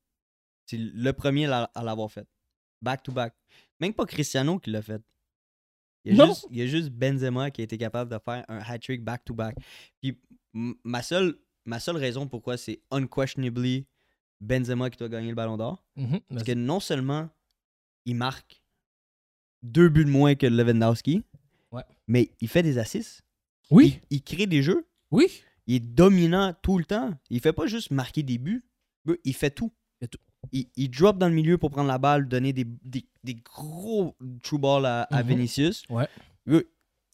[0.67, 2.27] C'est le premier à à l'avoir fait.
[2.83, 3.35] Back-to-back.
[3.81, 5.03] Même pas Cristiano qui l'a fait.
[6.05, 8.45] Il y, a juste, il y a juste Benzema qui a été capable de faire
[8.49, 9.57] un hat-trick back-to-back.
[10.03, 10.19] Puis
[10.53, 13.87] ma seule, ma seule raison pourquoi c'est unquestionably
[14.41, 16.45] Benzema qui doit gagner le ballon d'or, c'est vas-y.
[16.45, 17.31] que non seulement
[18.05, 18.63] il marque
[19.63, 21.23] deux buts de moins que Lewandowski.
[21.73, 21.83] Ouais.
[22.07, 23.23] Mais il fait des assists.
[23.71, 24.87] Oui, Il, il crée des jeux.
[25.11, 25.43] oui.
[25.67, 27.19] Il est dominant tout le temps.
[27.31, 28.63] Il fait pas juste marquer des buts.
[29.25, 29.73] Il fait tout.
[30.53, 34.15] Il, il drop dans le milieu pour prendre la balle, donner des, des, des gros
[34.43, 35.29] true balls à, à Mhm.
[35.29, 35.85] Vinicius.
[35.91, 36.09] Ouais.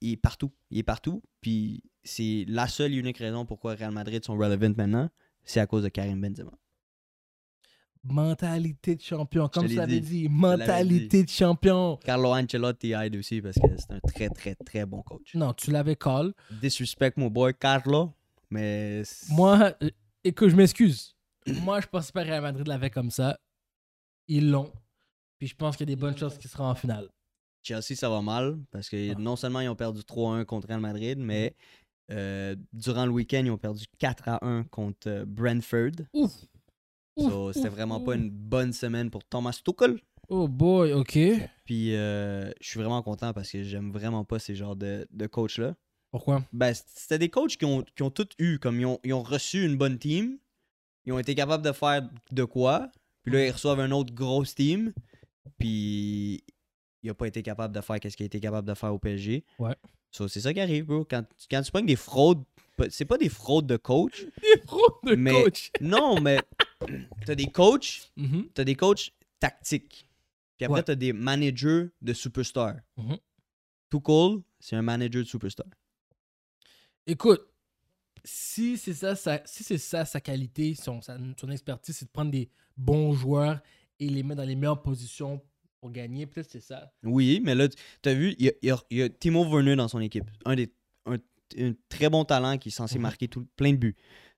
[0.02, 0.50] Il est partout.
[0.70, 1.22] Il est partout.
[1.40, 5.08] Puis c'est la seule et unique raison pourquoi Real Madrid sont relevant maintenant.
[5.44, 6.52] C'est à cause de Karim Benzema.
[8.02, 10.22] Mentalité de champion, comme tu l'avais dit.
[10.22, 10.28] dit.
[10.30, 11.98] Mentalité de champion.
[12.02, 15.34] Carlo Ancelotti aide aussi parce que c'est un très, très, très bon coach.
[15.34, 16.32] Non, tu l'avais call.
[16.62, 18.14] Disrespect mon boy Carlo,
[18.48, 19.02] mais...
[19.28, 19.90] Moi, euh,
[20.24, 21.14] écoute, je m'excuse.
[21.46, 23.38] Moi, je pense pas que Real Madrid l'avait comme ça.
[24.28, 24.70] Ils l'ont.
[25.38, 27.08] Puis je pense qu'il y a des bonnes chances qu'ils seront en finale.
[27.62, 29.14] Chelsea, ça va mal parce que Ah.
[29.18, 31.54] non seulement ils ont perdu 3-1 contre Real Madrid, mais
[32.10, 35.92] euh, durant le week-end, ils ont perdu 4-1 contre euh, Brentford.
[36.12, 36.32] Ouf.
[37.18, 40.00] So, C'était vraiment pas une bonne semaine pour Thomas Tuchel.
[40.28, 41.18] Oh boy, ok.
[41.64, 45.26] Puis euh, je suis vraiment content parce que j'aime vraiment pas ces genres de, de
[45.26, 45.74] coachs-là.
[46.12, 46.42] Pourquoi?
[46.52, 49.22] Ben, c'était des coachs qui ont, qui ont tous eu, comme ils ont, ils ont
[49.22, 50.38] reçu une bonne team,
[51.06, 52.90] ils ont été capables de faire de quoi,
[53.22, 54.92] puis là ils reçoivent un autre grosse team,
[55.58, 56.42] puis
[57.02, 58.98] il n'a pas été capable de faire ce qu'il a été capable de faire au
[58.98, 59.44] PSG.
[59.58, 59.74] Ouais.
[60.10, 61.04] So, c'est ça qui arrive, bro.
[61.04, 62.42] Quand, quand tu pognes des fraudes,
[62.88, 64.24] c'est pas des fraudes de coach.
[64.42, 65.70] Des pros de Mais- coach.
[65.80, 66.40] Non, mais
[67.26, 68.48] t'as des coachs, Mhm.
[68.54, 70.08] t'as des coachs tactiques.
[70.56, 70.84] Puis après, Ouais.
[70.84, 72.76] t'as des managers de superstars.
[72.96, 73.18] Mhm.
[73.90, 75.66] Tuchel, c'est un manager de superstar.
[77.06, 77.42] Écoute,
[78.24, 81.00] si c'est ça, sa- si c'est ça sa qualité, son,
[81.50, 83.60] expertise, c'est de prendre des bons joueurs
[83.98, 85.40] et les mettre dans les meilleures positions
[85.80, 86.92] pour gagner, peut-être c'est ça.
[87.02, 90.00] Oui, mais là, tu- t'as vu, il y a, y y Timo Werner dans son
[90.00, 90.24] équipe.
[90.44, 90.72] Un des
[91.06, 91.16] un,
[91.58, 93.02] un très bon talent qui est censé Mhm.
[93.02, 93.96] marquer tout, plein de buts.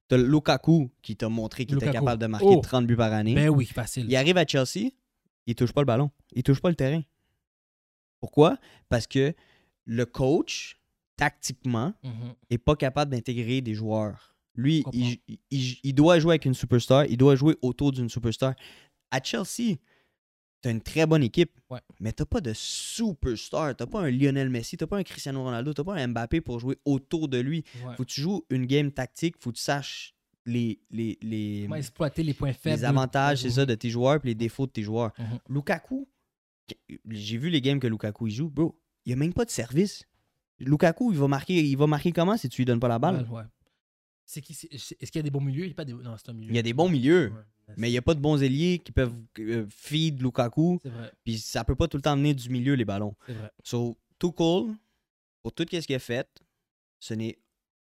[0.09, 2.61] T'as Lukaku qui t'a montré qu'il était capable de marquer Oh.
[2.61, 3.35] 30 buts par année.
[3.35, 4.07] Ben oui, facile.
[4.09, 4.91] Il arrive à Chelsea,
[5.47, 6.11] il touche pas le ballon.
[6.33, 7.03] Il touche pas le terrain.
[8.21, 8.57] Pourquoi?
[8.89, 9.35] Parce que
[9.85, 10.79] le coach,
[11.23, 12.35] tactiquement, Mhm.
[12.51, 14.35] est pas capable d'intégrer des joueurs.
[14.55, 15.19] Lui, il,
[15.51, 18.55] il- doit jouer avec une superstar, il doit jouer autour d'une superstar.
[19.11, 19.77] À Chelsea,
[20.61, 21.81] t'as une très bonne équipe, Ouais.
[22.01, 23.75] mais t'as pas de superstar.
[23.77, 26.59] T'as pas un Lionel Messi, t'as pas un Cristiano Ronaldo, t'as pas un Mbappé pour
[26.61, 27.65] jouer autour de lui.
[27.85, 27.95] Ouais.
[27.97, 30.15] Faut que tu joues une game tactique, faut que tu saches
[30.45, 32.77] les, les, les, Comment exploiter les points faibles.
[32.77, 35.13] les avantages, c'est ça, de tes joueurs puis les défauts de tes joueurs.
[35.19, 35.39] Mhm.
[35.49, 36.09] Lukaku,
[37.11, 39.51] j'ai vu les games que Lukaku il joue, bro, il y a même pas de
[39.51, 40.05] service.
[40.65, 43.27] Lukaku, il va marquer, il va marquer comment si tu lui donnes pas la balle?
[43.31, 43.43] Ouais, ouais.
[44.25, 45.65] C'est qui c'est- Est-ce qu'il y a des bons milieux?
[45.65, 45.93] Il y a pas des...
[45.93, 46.51] Non, c'est un milieu.
[46.53, 47.33] Il y a des bons milieux,
[47.69, 50.79] Ouais, mais il n'y a pas de bons ailiers qui peuvent euh, feed Lukaku.
[50.83, 53.15] C'est vrai, Puis ça peut pas tout le temps venir du milieu, les ballons.
[53.27, 53.51] c'est vrai.
[53.65, 54.75] So, Tuchel,
[55.43, 56.29] pour tout ce qu'il a fait,
[57.01, 57.39] ce n'est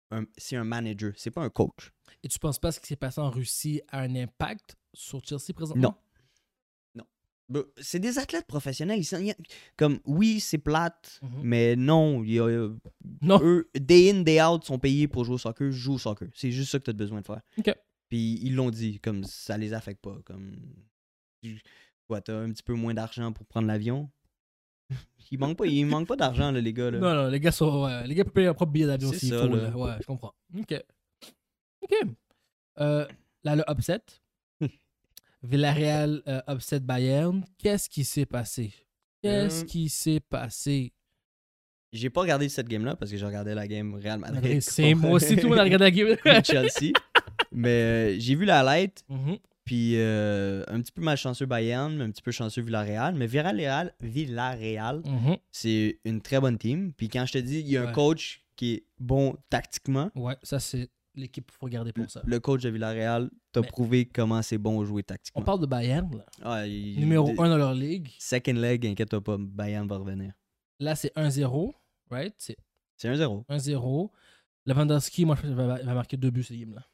[0.09, 1.91] un, c'est un manager, c'est pas un coach.
[2.23, 5.53] Et tu penses pas ce qui s'est passé en Russie a un impact sur Chelsea
[5.53, 5.81] présentement?
[5.89, 5.95] Non.
[7.77, 8.99] C'est des athlètes professionnels.
[8.99, 9.17] Ils sont-
[9.77, 11.41] comme, oui, c'est plate, Mhm.
[11.43, 12.23] mais non.
[12.23, 12.69] y a-
[13.21, 13.39] Non.
[13.43, 16.27] eux, day in, day out, sont payés pour jouer au soccer, jouent au soccer.
[16.33, 17.41] C'est juste ça que tu as besoin de faire.
[18.09, 20.17] Puis ils l'ont dit, comme ça les affecte pas.
[20.25, 20.55] Comme,
[21.41, 21.61] tu-
[22.07, 24.09] quoi, t'as un petit peu moins d'argent pour prendre l'avion.
[25.31, 26.91] Il manque pas, il manque pas d'argent, les gars.
[26.91, 26.99] Là.
[26.99, 27.85] Non, non, les gars sont.
[27.85, 29.55] ouais, les gars peuvent payer leur propre billet d'avion ça, faut.
[29.55, 29.69] là.
[29.69, 29.77] là.
[29.77, 30.33] Ouais, je comprends.
[30.57, 30.83] Ok.
[31.83, 31.93] Ok.
[32.79, 33.07] Euh,
[33.45, 34.01] là, le upset.
[35.43, 37.43] Villarreal euh, upset Bayern.
[37.57, 38.73] Qu'est-ce qui s'est passé?
[39.21, 40.93] Qu'est-ce Euh, qui s'est passé?
[41.93, 44.61] J'ai pas regardé cette game-là parce que j'ai regardé la game Real Madrid.
[44.61, 46.43] C'est moi aussi, tout le monde a regardé la game.
[46.43, 46.93] Chelsea.
[47.51, 49.37] Mais euh, j'ai vu la light, Mhm.
[49.65, 53.13] puis euh, un petit peu malchanceux Bayern, un petit peu chanceux Villarreal.
[53.15, 55.37] Mais Villarreal, Villarreal Mhm.
[55.51, 56.93] c'est une très bonne team.
[56.95, 60.37] Puis quand je te dis, il y a un coach qui est bon tactiquement, Ouais,
[60.43, 62.21] ça, c'est l'équipe faut regarder pour ça.
[62.25, 65.43] le coach de Villarreal t'a Mais- prouvé comment c'est bon jouer On tactiquement.
[65.43, 66.25] parle de Bayern, là.
[66.41, 68.09] Ah, il- numéro de- 1 dans leur ligue.
[68.19, 70.33] Second leg, inquiète-toi pas, Bayern va revenir.
[70.79, 71.73] Là, c'est 1-0,
[72.09, 72.33] right?
[72.37, 72.57] C'est
[72.97, 73.45] C'est 1-0.
[73.49, 74.11] 1-0.
[74.65, 76.85] Lewandowski, moi, je pense qu'il va, va marquer deux buts, ce game-là.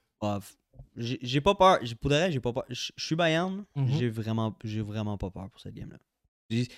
[0.96, 1.80] J'ai pas peur.
[2.02, 2.66] Pour j'ai pas peur.
[2.70, 3.88] Je suis Bayern, Mhm.
[3.90, 4.52] j'ai vraiment,
[5.18, 5.98] pas peur pour cette game-là.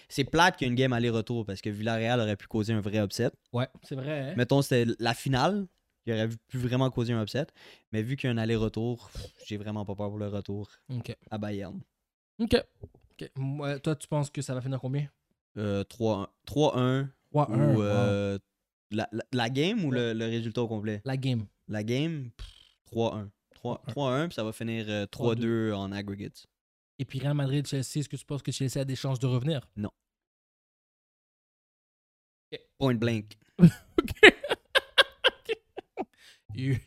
[0.09, 2.81] C'est plate qu'il y ait une game aller-retour parce que Villarreal aurait pu causer un
[2.81, 3.29] vrai upset.
[3.53, 4.31] Ouais, c'est vrai.
[4.31, 4.33] hein?
[4.35, 5.67] Mettons, c'était la finale,
[6.05, 7.47] il aurait pu vraiment causer un upset.
[7.91, 9.09] Mais vu qu'il y a un aller-retour,
[9.45, 11.15] j'ai vraiment pas peur pour le retour Ok.
[11.29, 11.79] à Bayern.
[12.39, 12.55] Ok.
[13.11, 13.31] Ok.
[13.35, 15.09] Moi, toi, tu penses que ça va finir combien?
[15.57, 17.73] Euh, 3-1 3-1 3-1.
[17.73, 17.81] ou wow.
[17.81, 18.39] euh,
[18.91, 21.01] la, la- la game ou le, le résultat au complet?
[21.05, 21.45] La game.
[21.67, 22.47] La game, pff,
[22.93, 23.29] 3-1.
[23.55, 26.45] 3 3-1, puis ça va finir euh, 3-2 en aggregate.
[26.97, 29.27] Et puis Real Madrid, Chelsea, est-ce que tu penses que Chelsea a des chances de
[29.27, 29.67] revenir?
[32.77, 33.37] Point blank.
[36.59, 36.77] You-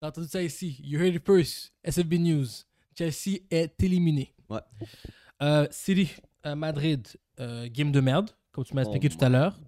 [0.00, 0.80] T'as entendu ça ici.
[0.82, 1.72] You heard it first.
[1.84, 2.46] SFB News.
[2.96, 4.32] Chelsea est éliminé.
[4.48, 4.60] Ouais.
[5.42, 6.10] Euh, City,
[6.46, 7.06] euh, Madrid,
[7.40, 8.30] euh, game de merde.
[8.52, 9.58] comme tu m'as Oh expliqué tout à l'heure.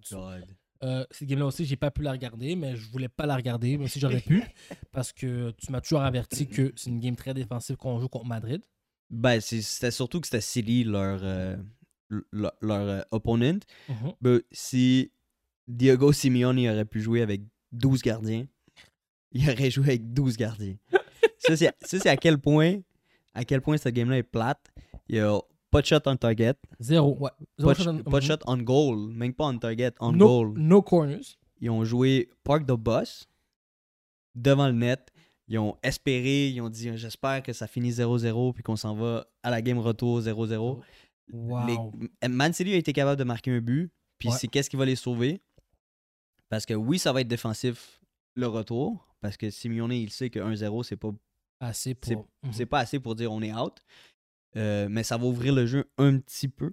[1.11, 3.87] Cette game-là aussi, j'ai pas pu la regarder, mais je voulais pas la regarder, même
[3.89, 4.43] si j'aurais pu,
[4.93, 8.27] parce que tu m'as toujours averti que c'est une game très défensive qu'on joue contre
[8.27, 8.63] Madrid.
[9.11, 11.21] Ben, c'était surtout que c'était City, leur,
[12.33, 13.59] leur, leur, opponent.
[13.89, 14.13] Mhm.
[14.21, 15.13] Ben, si
[15.69, 17.43] Diego Simeone aurait pu jouer avec
[17.73, 18.47] 12 gardiens,
[19.33, 20.77] il aurait joué avec 12 gardiens.
[21.39, 22.81] ça, c'est à quel point
[23.35, 24.61] à quel point cette game-là est plate.
[25.09, 25.39] Il y a
[25.71, 27.17] pas de shot on target, Zéro.
[27.21, 27.31] Ouais.
[27.59, 30.13] Zéro pas de, shot on- pas de shot on goal, même pas on target, on
[30.13, 30.59] no, goal.
[30.59, 31.37] no corners.
[31.61, 33.29] Ils ont joué Park the Bus
[34.35, 35.11] devant le net.
[35.49, 39.27] Ils ont espéré, ils ont dit j'espère que ça finit 0-0 puis qu'on s'en va
[39.43, 40.81] à la game retour 0-0.
[41.33, 41.67] Wow.
[41.67, 43.93] Les- Man City a été capable de marquer un but.
[44.19, 44.35] Puis Ouais.
[44.39, 45.41] c'est qu'est-ce qui va les sauver?
[46.49, 48.01] Parce que oui, ça va être défensif
[48.35, 49.07] le retour.
[49.21, 51.11] Parce que Simeone, il sait que 1-0, c'est pas,
[51.61, 52.27] Assez c'est- pour.
[52.43, 52.53] Mhm.
[52.53, 53.75] c'est pas assez pour dire on est out.
[54.57, 56.73] Euh, mais ça va ouvrir le jeu un petit peu.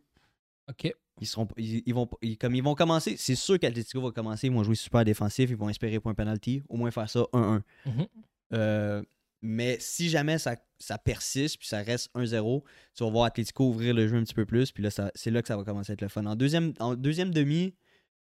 [0.69, 0.91] Ok.
[1.19, 4.47] Ils seront ils, ils vont ils- comme ils vont commencer, c'est sûr qu'Atletico va commencer,
[4.47, 7.25] ils vont jouer super défensif, ils vont espérer pour un penalty, au moins faire ça
[7.33, 7.63] 1-1.
[7.85, 8.07] Mhm.
[8.53, 9.03] Euh,
[9.41, 12.63] mais si jamais ça, ça persiste puis ça reste 1-0,
[12.95, 14.71] tu vas voir Atletico ouvrir le jeu un petit peu plus.
[14.71, 16.25] Puis là, ça- c'est là que ça va commencer à être le fun.
[16.25, 17.73] En deuxième, en deuxième demi,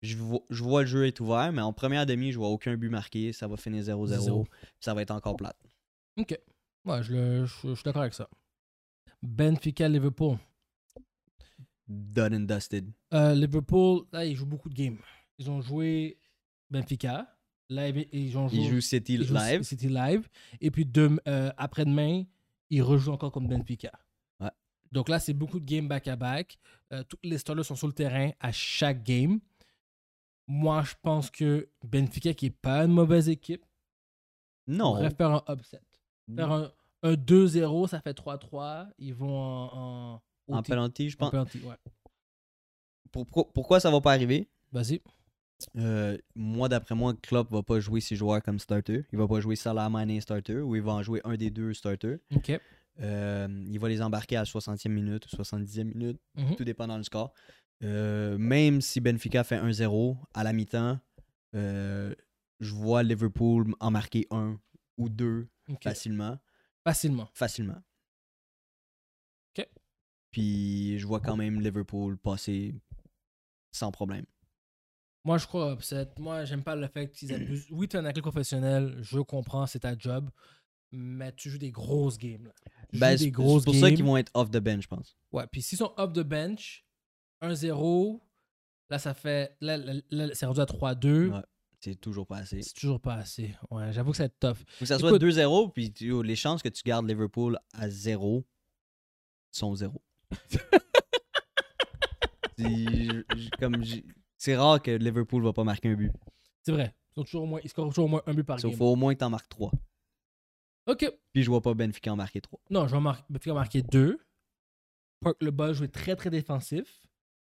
[0.02, 2.76] je vois, je vois le jeu être ouvert, mais en première demi, je vois aucun
[2.76, 3.32] but marqué.
[3.32, 4.06] Ça va finir 0-0.
[4.06, 4.44] Zéro.
[4.44, 5.56] puis Ça va être encore plate.
[6.18, 6.38] Ok.
[6.84, 8.28] Ouais, je, le- je- je suis d'accord avec ça.
[9.22, 10.36] Benfica, Liverpool.
[11.88, 12.90] Done and dusted.
[13.12, 14.98] Euh, Liverpool, là, ils jouent beaucoup de games.
[15.38, 16.18] Ils ont joué
[16.70, 17.28] Benfica.
[17.68, 18.58] Là, ils- ont joué.
[18.58, 19.62] Ils jouent City ils jouent live.
[19.62, 20.28] City Live.
[20.60, 20.86] Et puis
[21.28, 22.24] euh, après-demain,
[22.70, 23.92] ils rejouent encore contre Benfica.
[24.40, 24.50] Ouais.
[24.90, 26.58] Donc là, c'est beaucoup de games back-à-back.
[26.92, 29.40] Euh, tous les starters sont sur le terrain à chaque game.
[30.46, 33.64] Moi, je pense que Benfica, qui n'est pas une mauvaise équipe,
[34.66, 34.94] Non.
[34.94, 35.80] pourrait faire un upset.
[36.34, 36.72] Faire un,
[37.02, 38.88] un 2-0, ça fait 3-3.
[38.98, 41.30] Ils vont en, en, penalty, je en pense.
[41.30, 41.76] penalty, ouais.
[43.10, 44.48] Pour- pour- pourquoi ça va pas arriver?
[44.72, 45.00] Vas-y.
[45.76, 49.04] Euh, moi, d'après moi, Klopp va pas jouer ses joueurs comme starter.
[49.12, 51.72] Il va pas jouer Salah Mané starter ou il va en jouer un des deux
[51.74, 52.18] starters.
[52.34, 52.58] OK.
[53.00, 56.56] Euh, il va les embarquer à la 60e minute ou 70e minute, Mhm.
[56.56, 57.32] tout dépendant du score.
[57.82, 61.00] Euh, même si Benfica fait 1-0 à la mi-temps,
[61.54, 62.14] euh,
[62.60, 64.60] je vois Liverpool en marquer un
[64.96, 65.48] ou deux
[65.82, 66.38] facilement.
[66.84, 67.28] Facilement.
[67.34, 67.82] Facilement.
[69.56, 69.68] Ok.
[70.30, 72.74] Puis je vois quand même Liverpool passer
[73.72, 74.24] sans problème.
[75.24, 76.08] Moi, je crois upset.
[76.18, 77.66] Moi, j'aime pas le fait qu'ils abusent.
[77.70, 80.30] Oui, tu es un athlète professionnel, je comprends, c'est ta job,
[80.90, 82.44] mais tu joues des grosses games.
[82.44, 82.52] Là.
[82.92, 83.94] Ben, c'est pour ça games.
[83.94, 85.16] qu'ils vont être off the bench, je pense.
[85.32, 86.81] Ouais, puis s'ils sont up the bench,
[87.42, 88.20] 1-0,
[88.90, 89.56] là, ça fait.
[89.60, 91.30] Là, là, là, c'est rendu à 3-2.
[91.32, 91.40] Ouais.
[91.80, 92.62] C'est toujours pas assez.
[92.62, 93.54] C'est toujours pas assez.
[93.70, 94.56] Ouais, j'avoue que ça va être tough.
[94.68, 97.88] Faut que ça soit Écoute- 2-0, puis tu- les chances que tu gardes Liverpool à
[97.90, 98.44] 0
[99.50, 100.00] sont 0.
[103.58, 104.04] comme j'ai-
[104.36, 106.12] c'est rare que Liverpool va pas marquer un but.
[106.62, 106.94] C'est vrai.
[107.10, 108.72] Ils, sont toujours au moins, ils scorent toujours au moins un but par Il game.
[108.76, 109.70] faut au moins que t'en marques 3.
[110.86, 111.10] Ok.
[111.32, 112.60] Puis je vois pas Benfica en marquer 3.
[112.70, 114.18] Non, je mar- Benfica marquer 2.
[115.20, 117.00] Park le ball jouer très très défensif.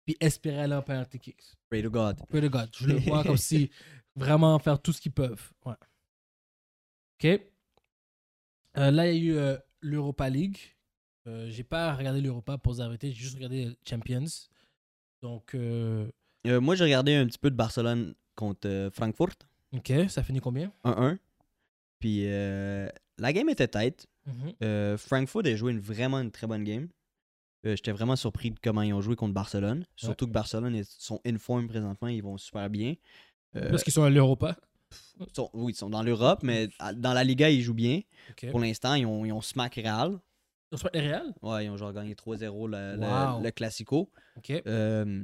[0.10, 1.56] Puis espérer aller en penalty kicks.
[1.70, 2.18] Pray to God.
[2.30, 2.72] Pray to God.
[2.76, 3.70] Je le vois comme si
[4.16, 5.52] vraiment faire tout ce qu'ils peuvent.
[5.64, 5.76] Ouais.
[7.14, 7.26] OK.
[8.76, 10.58] Euh, là, il y a eu euh, l'Europa League.
[11.28, 13.12] Euh, j'ai pas regardé l'Europa pour vous arrêter.
[13.12, 14.26] J'ai juste regardé euh, Champions.
[15.22, 19.36] Donc, moi, j'ai regardé un petit peu de Barcelone contre Francfort.
[19.74, 19.94] OK.
[20.08, 20.74] Ça finit combien?
[20.86, 21.20] 1-1.
[22.00, 24.08] Puis la game était tête.
[24.26, 24.54] Mhm.
[24.64, 26.88] Euh, Frankfurt a joué une, vraiment une très bonne game.
[27.66, 29.86] Euh, J'étais vraiment surpris de comment ils ont joué contre Barcelone.
[29.96, 32.96] Surtout que Barcelone ils sont in form présentement, ils vont super bien.
[33.56, 34.56] Euh, Parce qu'ils sont à l'Europa.
[35.54, 38.02] oui, ils sont dans l'Europe, mais à- dans la Liga, ils jouent bien.
[38.52, 40.20] Pour l'instant, ils ont, ils ont smack Real.
[40.72, 41.34] Ils pas les Real?
[41.42, 43.42] Ouais, ils ont genre gagné 3-0 le, le- Wow.
[43.44, 44.12] le Classico.
[44.68, 45.24] Euh,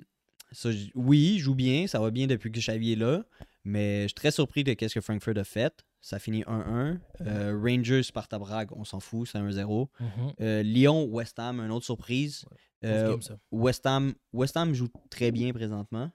[0.52, 3.24] ça, oui, ils jouent bien, ça va bien depuis que Xavi est là,
[3.64, 5.86] mais je suis très surpris de ce que Frankfurt a fait.
[6.06, 7.00] Ça finit 1-1.
[7.22, 9.90] Euh, Rangers, Sparta Brague, on s'en fout, c'est 1-0.
[10.00, 10.34] Mhm.
[10.40, 12.46] Euh, Lyon, West Ham, une autre surprise.
[12.84, 13.40] Euh, game, ça.
[13.52, 16.12] West, Ham, West Ham joue très bien présentement.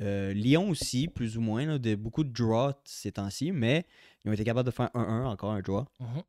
[0.00, 3.86] Lyon aussi, plus ou moins, là, de, beaucoup de draws ces temps-ci, mais
[4.24, 5.84] ils ont été capables de faire 1-1, encore un draw.
[6.00, 6.22] Mhm.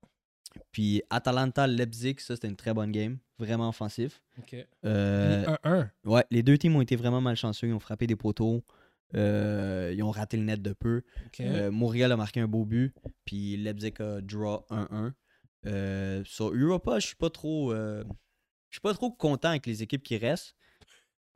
[0.71, 4.21] Puis Atalanta, Leipzig, ça c'était une très bonne game, vraiment offensif.
[4.37, 4.55] OK.
[4.85, 5.89] Euh, 1-1.
[6.05, 8.63] ouais, les deux teams ont été vraiment malchanceux, ils ont frappé des poteaux,
[9.15, 11.01] euh, ils ont raté le net de peu.
[11.39, 12.93] Euh, Montréal a marqué un beau but,
[13.25, 15.13] puis Leipzig a draw 1-1.
[15.65, 18.03] Euh, sur Europa, je suis pas trop, je
[18.71, 20.55] suis pas trop content avec les équipes qui restent.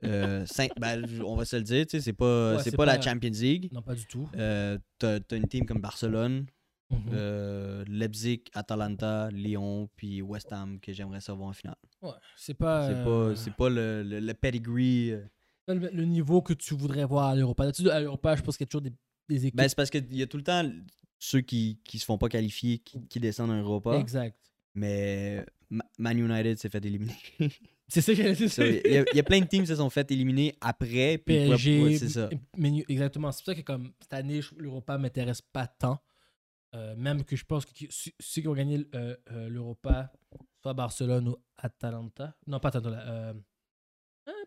[0.02, 3.68] Ben, on va se le dire, c'est pas, Ouais, c'est pas, la Champions League.
[3.72, 4.28] non, pas du tout.
[4.32, 4.78] T'as,
[5.20, 6.46] t'as une team comme Barcelone,
[6.90, 7.84] Mhm.
[7.88, 11.76] Leipzig, Atalanta, Lyon, puis West Ham que j'aimerais savoir en finale.
[12.00, 12.88] Ouais, c'est pas.
[12.88, 15.14] C'est pas, c'est pas le, le, le pedigree.
[15.74, 17.64] Le, le niveau que tu voudrais voir à l'Europa.
[17.64, 18.92] D'habitude, À l'Europa, je pense qu'il y a toujours des,
[19.28, 19.56] des équipes.
[19.56, 20.68] Ben, c'est parce qu'il y a tout le temps
[21.18, 23.98] ceux qui, qui se font pas qualifier, qui, qui descendent en Europa.
[23.98, 24.36] exact.
[24.74, 27.16] Mais Ma- Man United s'est fait éliminer.
[27.90, 28.34] C'est ça que.
[28.48, 30.54] So, Il y, a- il y a plein de teams qui se sont fait éliminer
[30.60, 31.16] après.
[31.18, 32.28] Puis PSG, ouais, c'est ça.
[32.56, 33.32] Menu- exactement.
[33.32, 35.98] C'est pour ça que comme cette année, l'Europa ne m'intéresse pas tant.
[36.74, 40.12] Euh, même que je pense que ceux qui ont gagné euh, euh, l'Europa,
[40.62, 42.36] soit Barcelone ou Atalanta.
[42.46, 43.32] Non, pas Atalanta.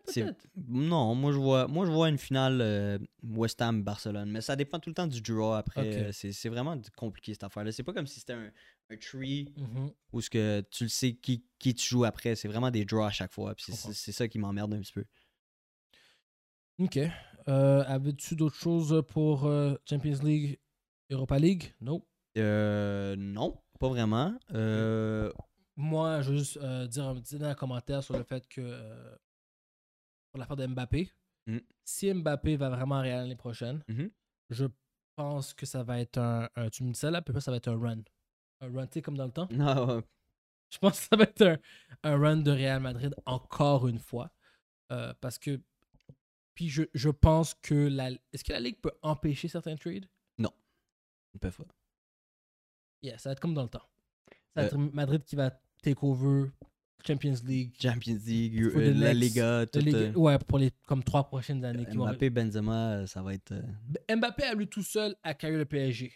[0.06, 0.46] Peut-être.
[0.68, 4.56] Non, moi je vois, moi je vois une finale euh, West Ham Barcelone, mais ça
[4.56, 6.08] dépend tout le temps du draw après.
[6.08, 7.70] Euh, C'est vraiment compliqué cette affaire-là.
[7.72, 8.50] C'est pas comme si c'était un,
[8.90, 9.92] un tree Mhm.
[10.12, 12.34] où ce que tu le sais qui, qui tu joues après.
[12.34, 13.54] C'est vraiment des draws à chaque fois.
[13.58, 15.04] C'est ça qui m'emmerde un petit peu.
[16.78, 16.98] Ok.
[17.48, 20.58] Euh, Avais-tu d'autres choses pour euh, Champions League,
[21.10, 21.74] Europa League?
[21.80, 22.02] Non.
[22.38, 24.34] Euh, non, pas vraiment.
[25.76, 28.60] Moi, je veux juste dire un petit dernier commentaire sur le fait que.
[30.32, 31.10] Pour l'affaire de Mbappé.
[31.46, 31.58] Mm.
[31.84, 34.10] Si Mbappé va vraiment à Real l'année prochaine, Mhm.
[34.50, 34.64] je
[35.16, 37.58] pense que ça va être un, un- Tu me dis ça là, après, ça va
[37.58, 38.02] être un run.
[38.60, 39.48] Un run, tu sais, comme dans le temps.
[39.50, 40.02] non, ouais.
[40.70, 41.58] Je pense que ça va être un,
[42.04, 44.32] un run de Real Madrid encore une fois.
[44.90, 45.60] Euh, parce que.
[46.54, 48.10] Puis je, je pense que la.
[48.32, 50.08] Est-ce que la Ligue peut empêcher certains trades?
[51.34, 51.64] Ils peuvent pas.
[53.02, 53.88] Yeah, ça va être comme dans le temps.
[54.54, 55.50] Ça va Euh, être Madrid qui va
[55.82, 56.50] take over
[57.06, 57.72] Champions League.
[57.80, 59.78] Champions League, euh, la Liga, tout.
[59.78, 61.84] La Ligue- euh, ouais, pour les comme trois prochaines années.
[61.86, 63.52] qui vont Mbappé, Benzema, euh, ça va être.
[64.14, 66.12] Mbappé a lui tout seul à carry le PSG.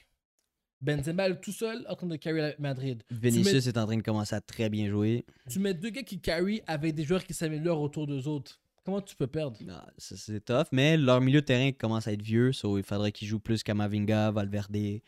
[0.80, 3.02] Benzema tout seul en train de carry Madrid.
[3.10, 5.24] Vinicius est en train de commencer à très bien jouer.
[5.50, 8.60] Tu mets deux gars qui carry avec des joueurs qui s'améliorent autour d'eux autres.
[8.84, 9.58] Comment tu peux perdre?
[9.68, 13.10] Ah, c'est tough, mais leur milieu de terrain commence à être vieux, so il faudrait
[13.10, 15.00] qu'ils jouent plus Kamavinga, Valverde,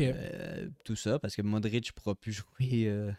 [0.00, 3.10] euh, tout ça, parce que Modric pourra plus jouer euh,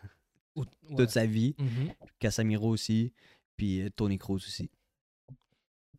[0.58, 1.08] Ou- toute ouais.
[1.08, 1.94] sa vie, Mhm.
[2.20, 3.14] Casemiro aussi,
[3.56, 4.70] puis euh, Tony Kroos aussi.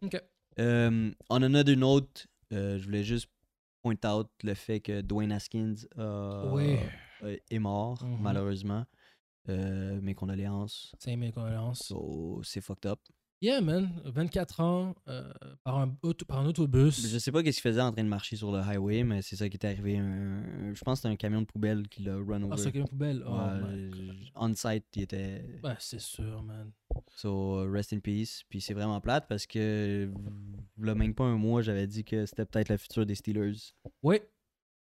[0.02, 0.20] Ok.
[0.58, 3.28] Euh, on en a d'une autre, euh, je voulais juste
[3.82, 5.74] point out le fait que Dwayne Haskins
[7.50, 8.20] est mort, Mhm.
[8.20, 8.84] malheureusement.
[9.46, 10.92] Mes condoléances.
[10.98, 11.78] C'est mes condoléances.
[11.86, 13.00] So, c'est fucked up.
[13.40, 13.88] Yeah, man.
[14.04, 15.32] 24 ans, euh,
[15.62, 17.06] par, un, auto- par un autobus.
[17.08, 19.36] Je sais pas qu'est-ce qu'il faisait en train de marcher sur le highway, mais c'est
[19.36, 19.96] ça qui est arrivé.
[19.96, 22.54] Un- un- je pense que c'était un camion de poubelle qui l'a run over.
[22.54, 23.22] Ah, c'est une poubelle?
[23.24, 24.16] Oh Ouais, my God.
[24.34, 25.44] on-site, il était.
[25.62, 26.72] Ouais, c'est sûr, man.
[27.14, 28.42] So, uh, rest in peace.
[28.48, 30.10] Puis c'est vraiment plate parce que,
[30.78, 33.52] là, même pas un mois, j'avais dit que c'était peut-être le futur des Steelers.
[34.02, 34.16] Oui,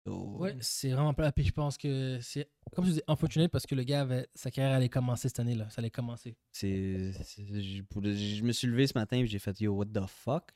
[0.09, 1.31] So, ouais, c'est vraiment plat.
[1.33, 4.51] Puis je pense que c'est, comme tu dis, unfortunate parce que le gars avait, sa
[4.51, 5.69] carrière allait commencer cette année-là.
[5.71, 6.37] Ça allait commencer.
[6.53, 10.53] c'est, je me suis levé ce matin et j'ai fait Yo, what the fuck?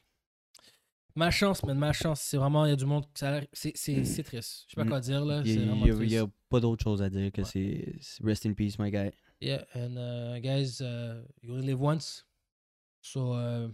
[1.14, 2.22] Ma chance, man, ma chance.
[2.22, 3.04] C'est vraiment, il y a du monde.
[3.52, 4.64] c'est, c'est, c'est triste.
[4.66, 4.88] Je sais pas Mm.
[4.88, 5.42] quoi dire, là.
[5.44, 6.12] Il y C'est a- vraiment triste.
[6.14, 7.46] il pas d'autre chose à dire que Ouais.
[7.46, 9.10] c'est rest in peace, my guy.
[9.40, 12.24] Yeah, and uh, guys, uh, you only live once.
[13.02, 13.68] So uh,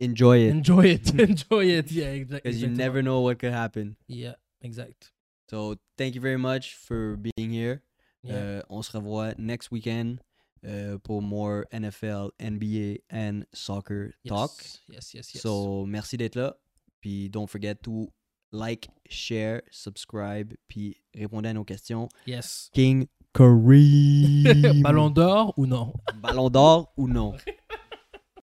[0.00, 0.50] Enjoy it.
[0.50, 1.14] enjoy it.
[1.20, 1.92] enjoy it.
[1.92, 3.94] Yeah, exact, Because you never know what could happen.
[4.08, 5.12] Yeah, exact.
[5.50, 7.82] So, thank you very much for being here.
[8.22, 8.34] Yeah.
[8.34, 10.20] Euh, on se revoit next weekend
[10.64, 14.30] euh, pour more NFL, NBA and soccer yes.
[14.30, 14.50] talk.
[14.88, 15.42] Yes, yes, yes.
[15.42, 16.54] So, merci d'être là.
[17.00, 18.08] Puis, don't forget to
[18.52, 22.08] like, share, subscribe, puis répondez à nos questions.
[22.26, 22.70] yes.
[22.72, 24.82] King Kareem.
[24.82, 25.92] Ballon d'or ou non?
[26.20, 27.34] Ballon d'or ou non?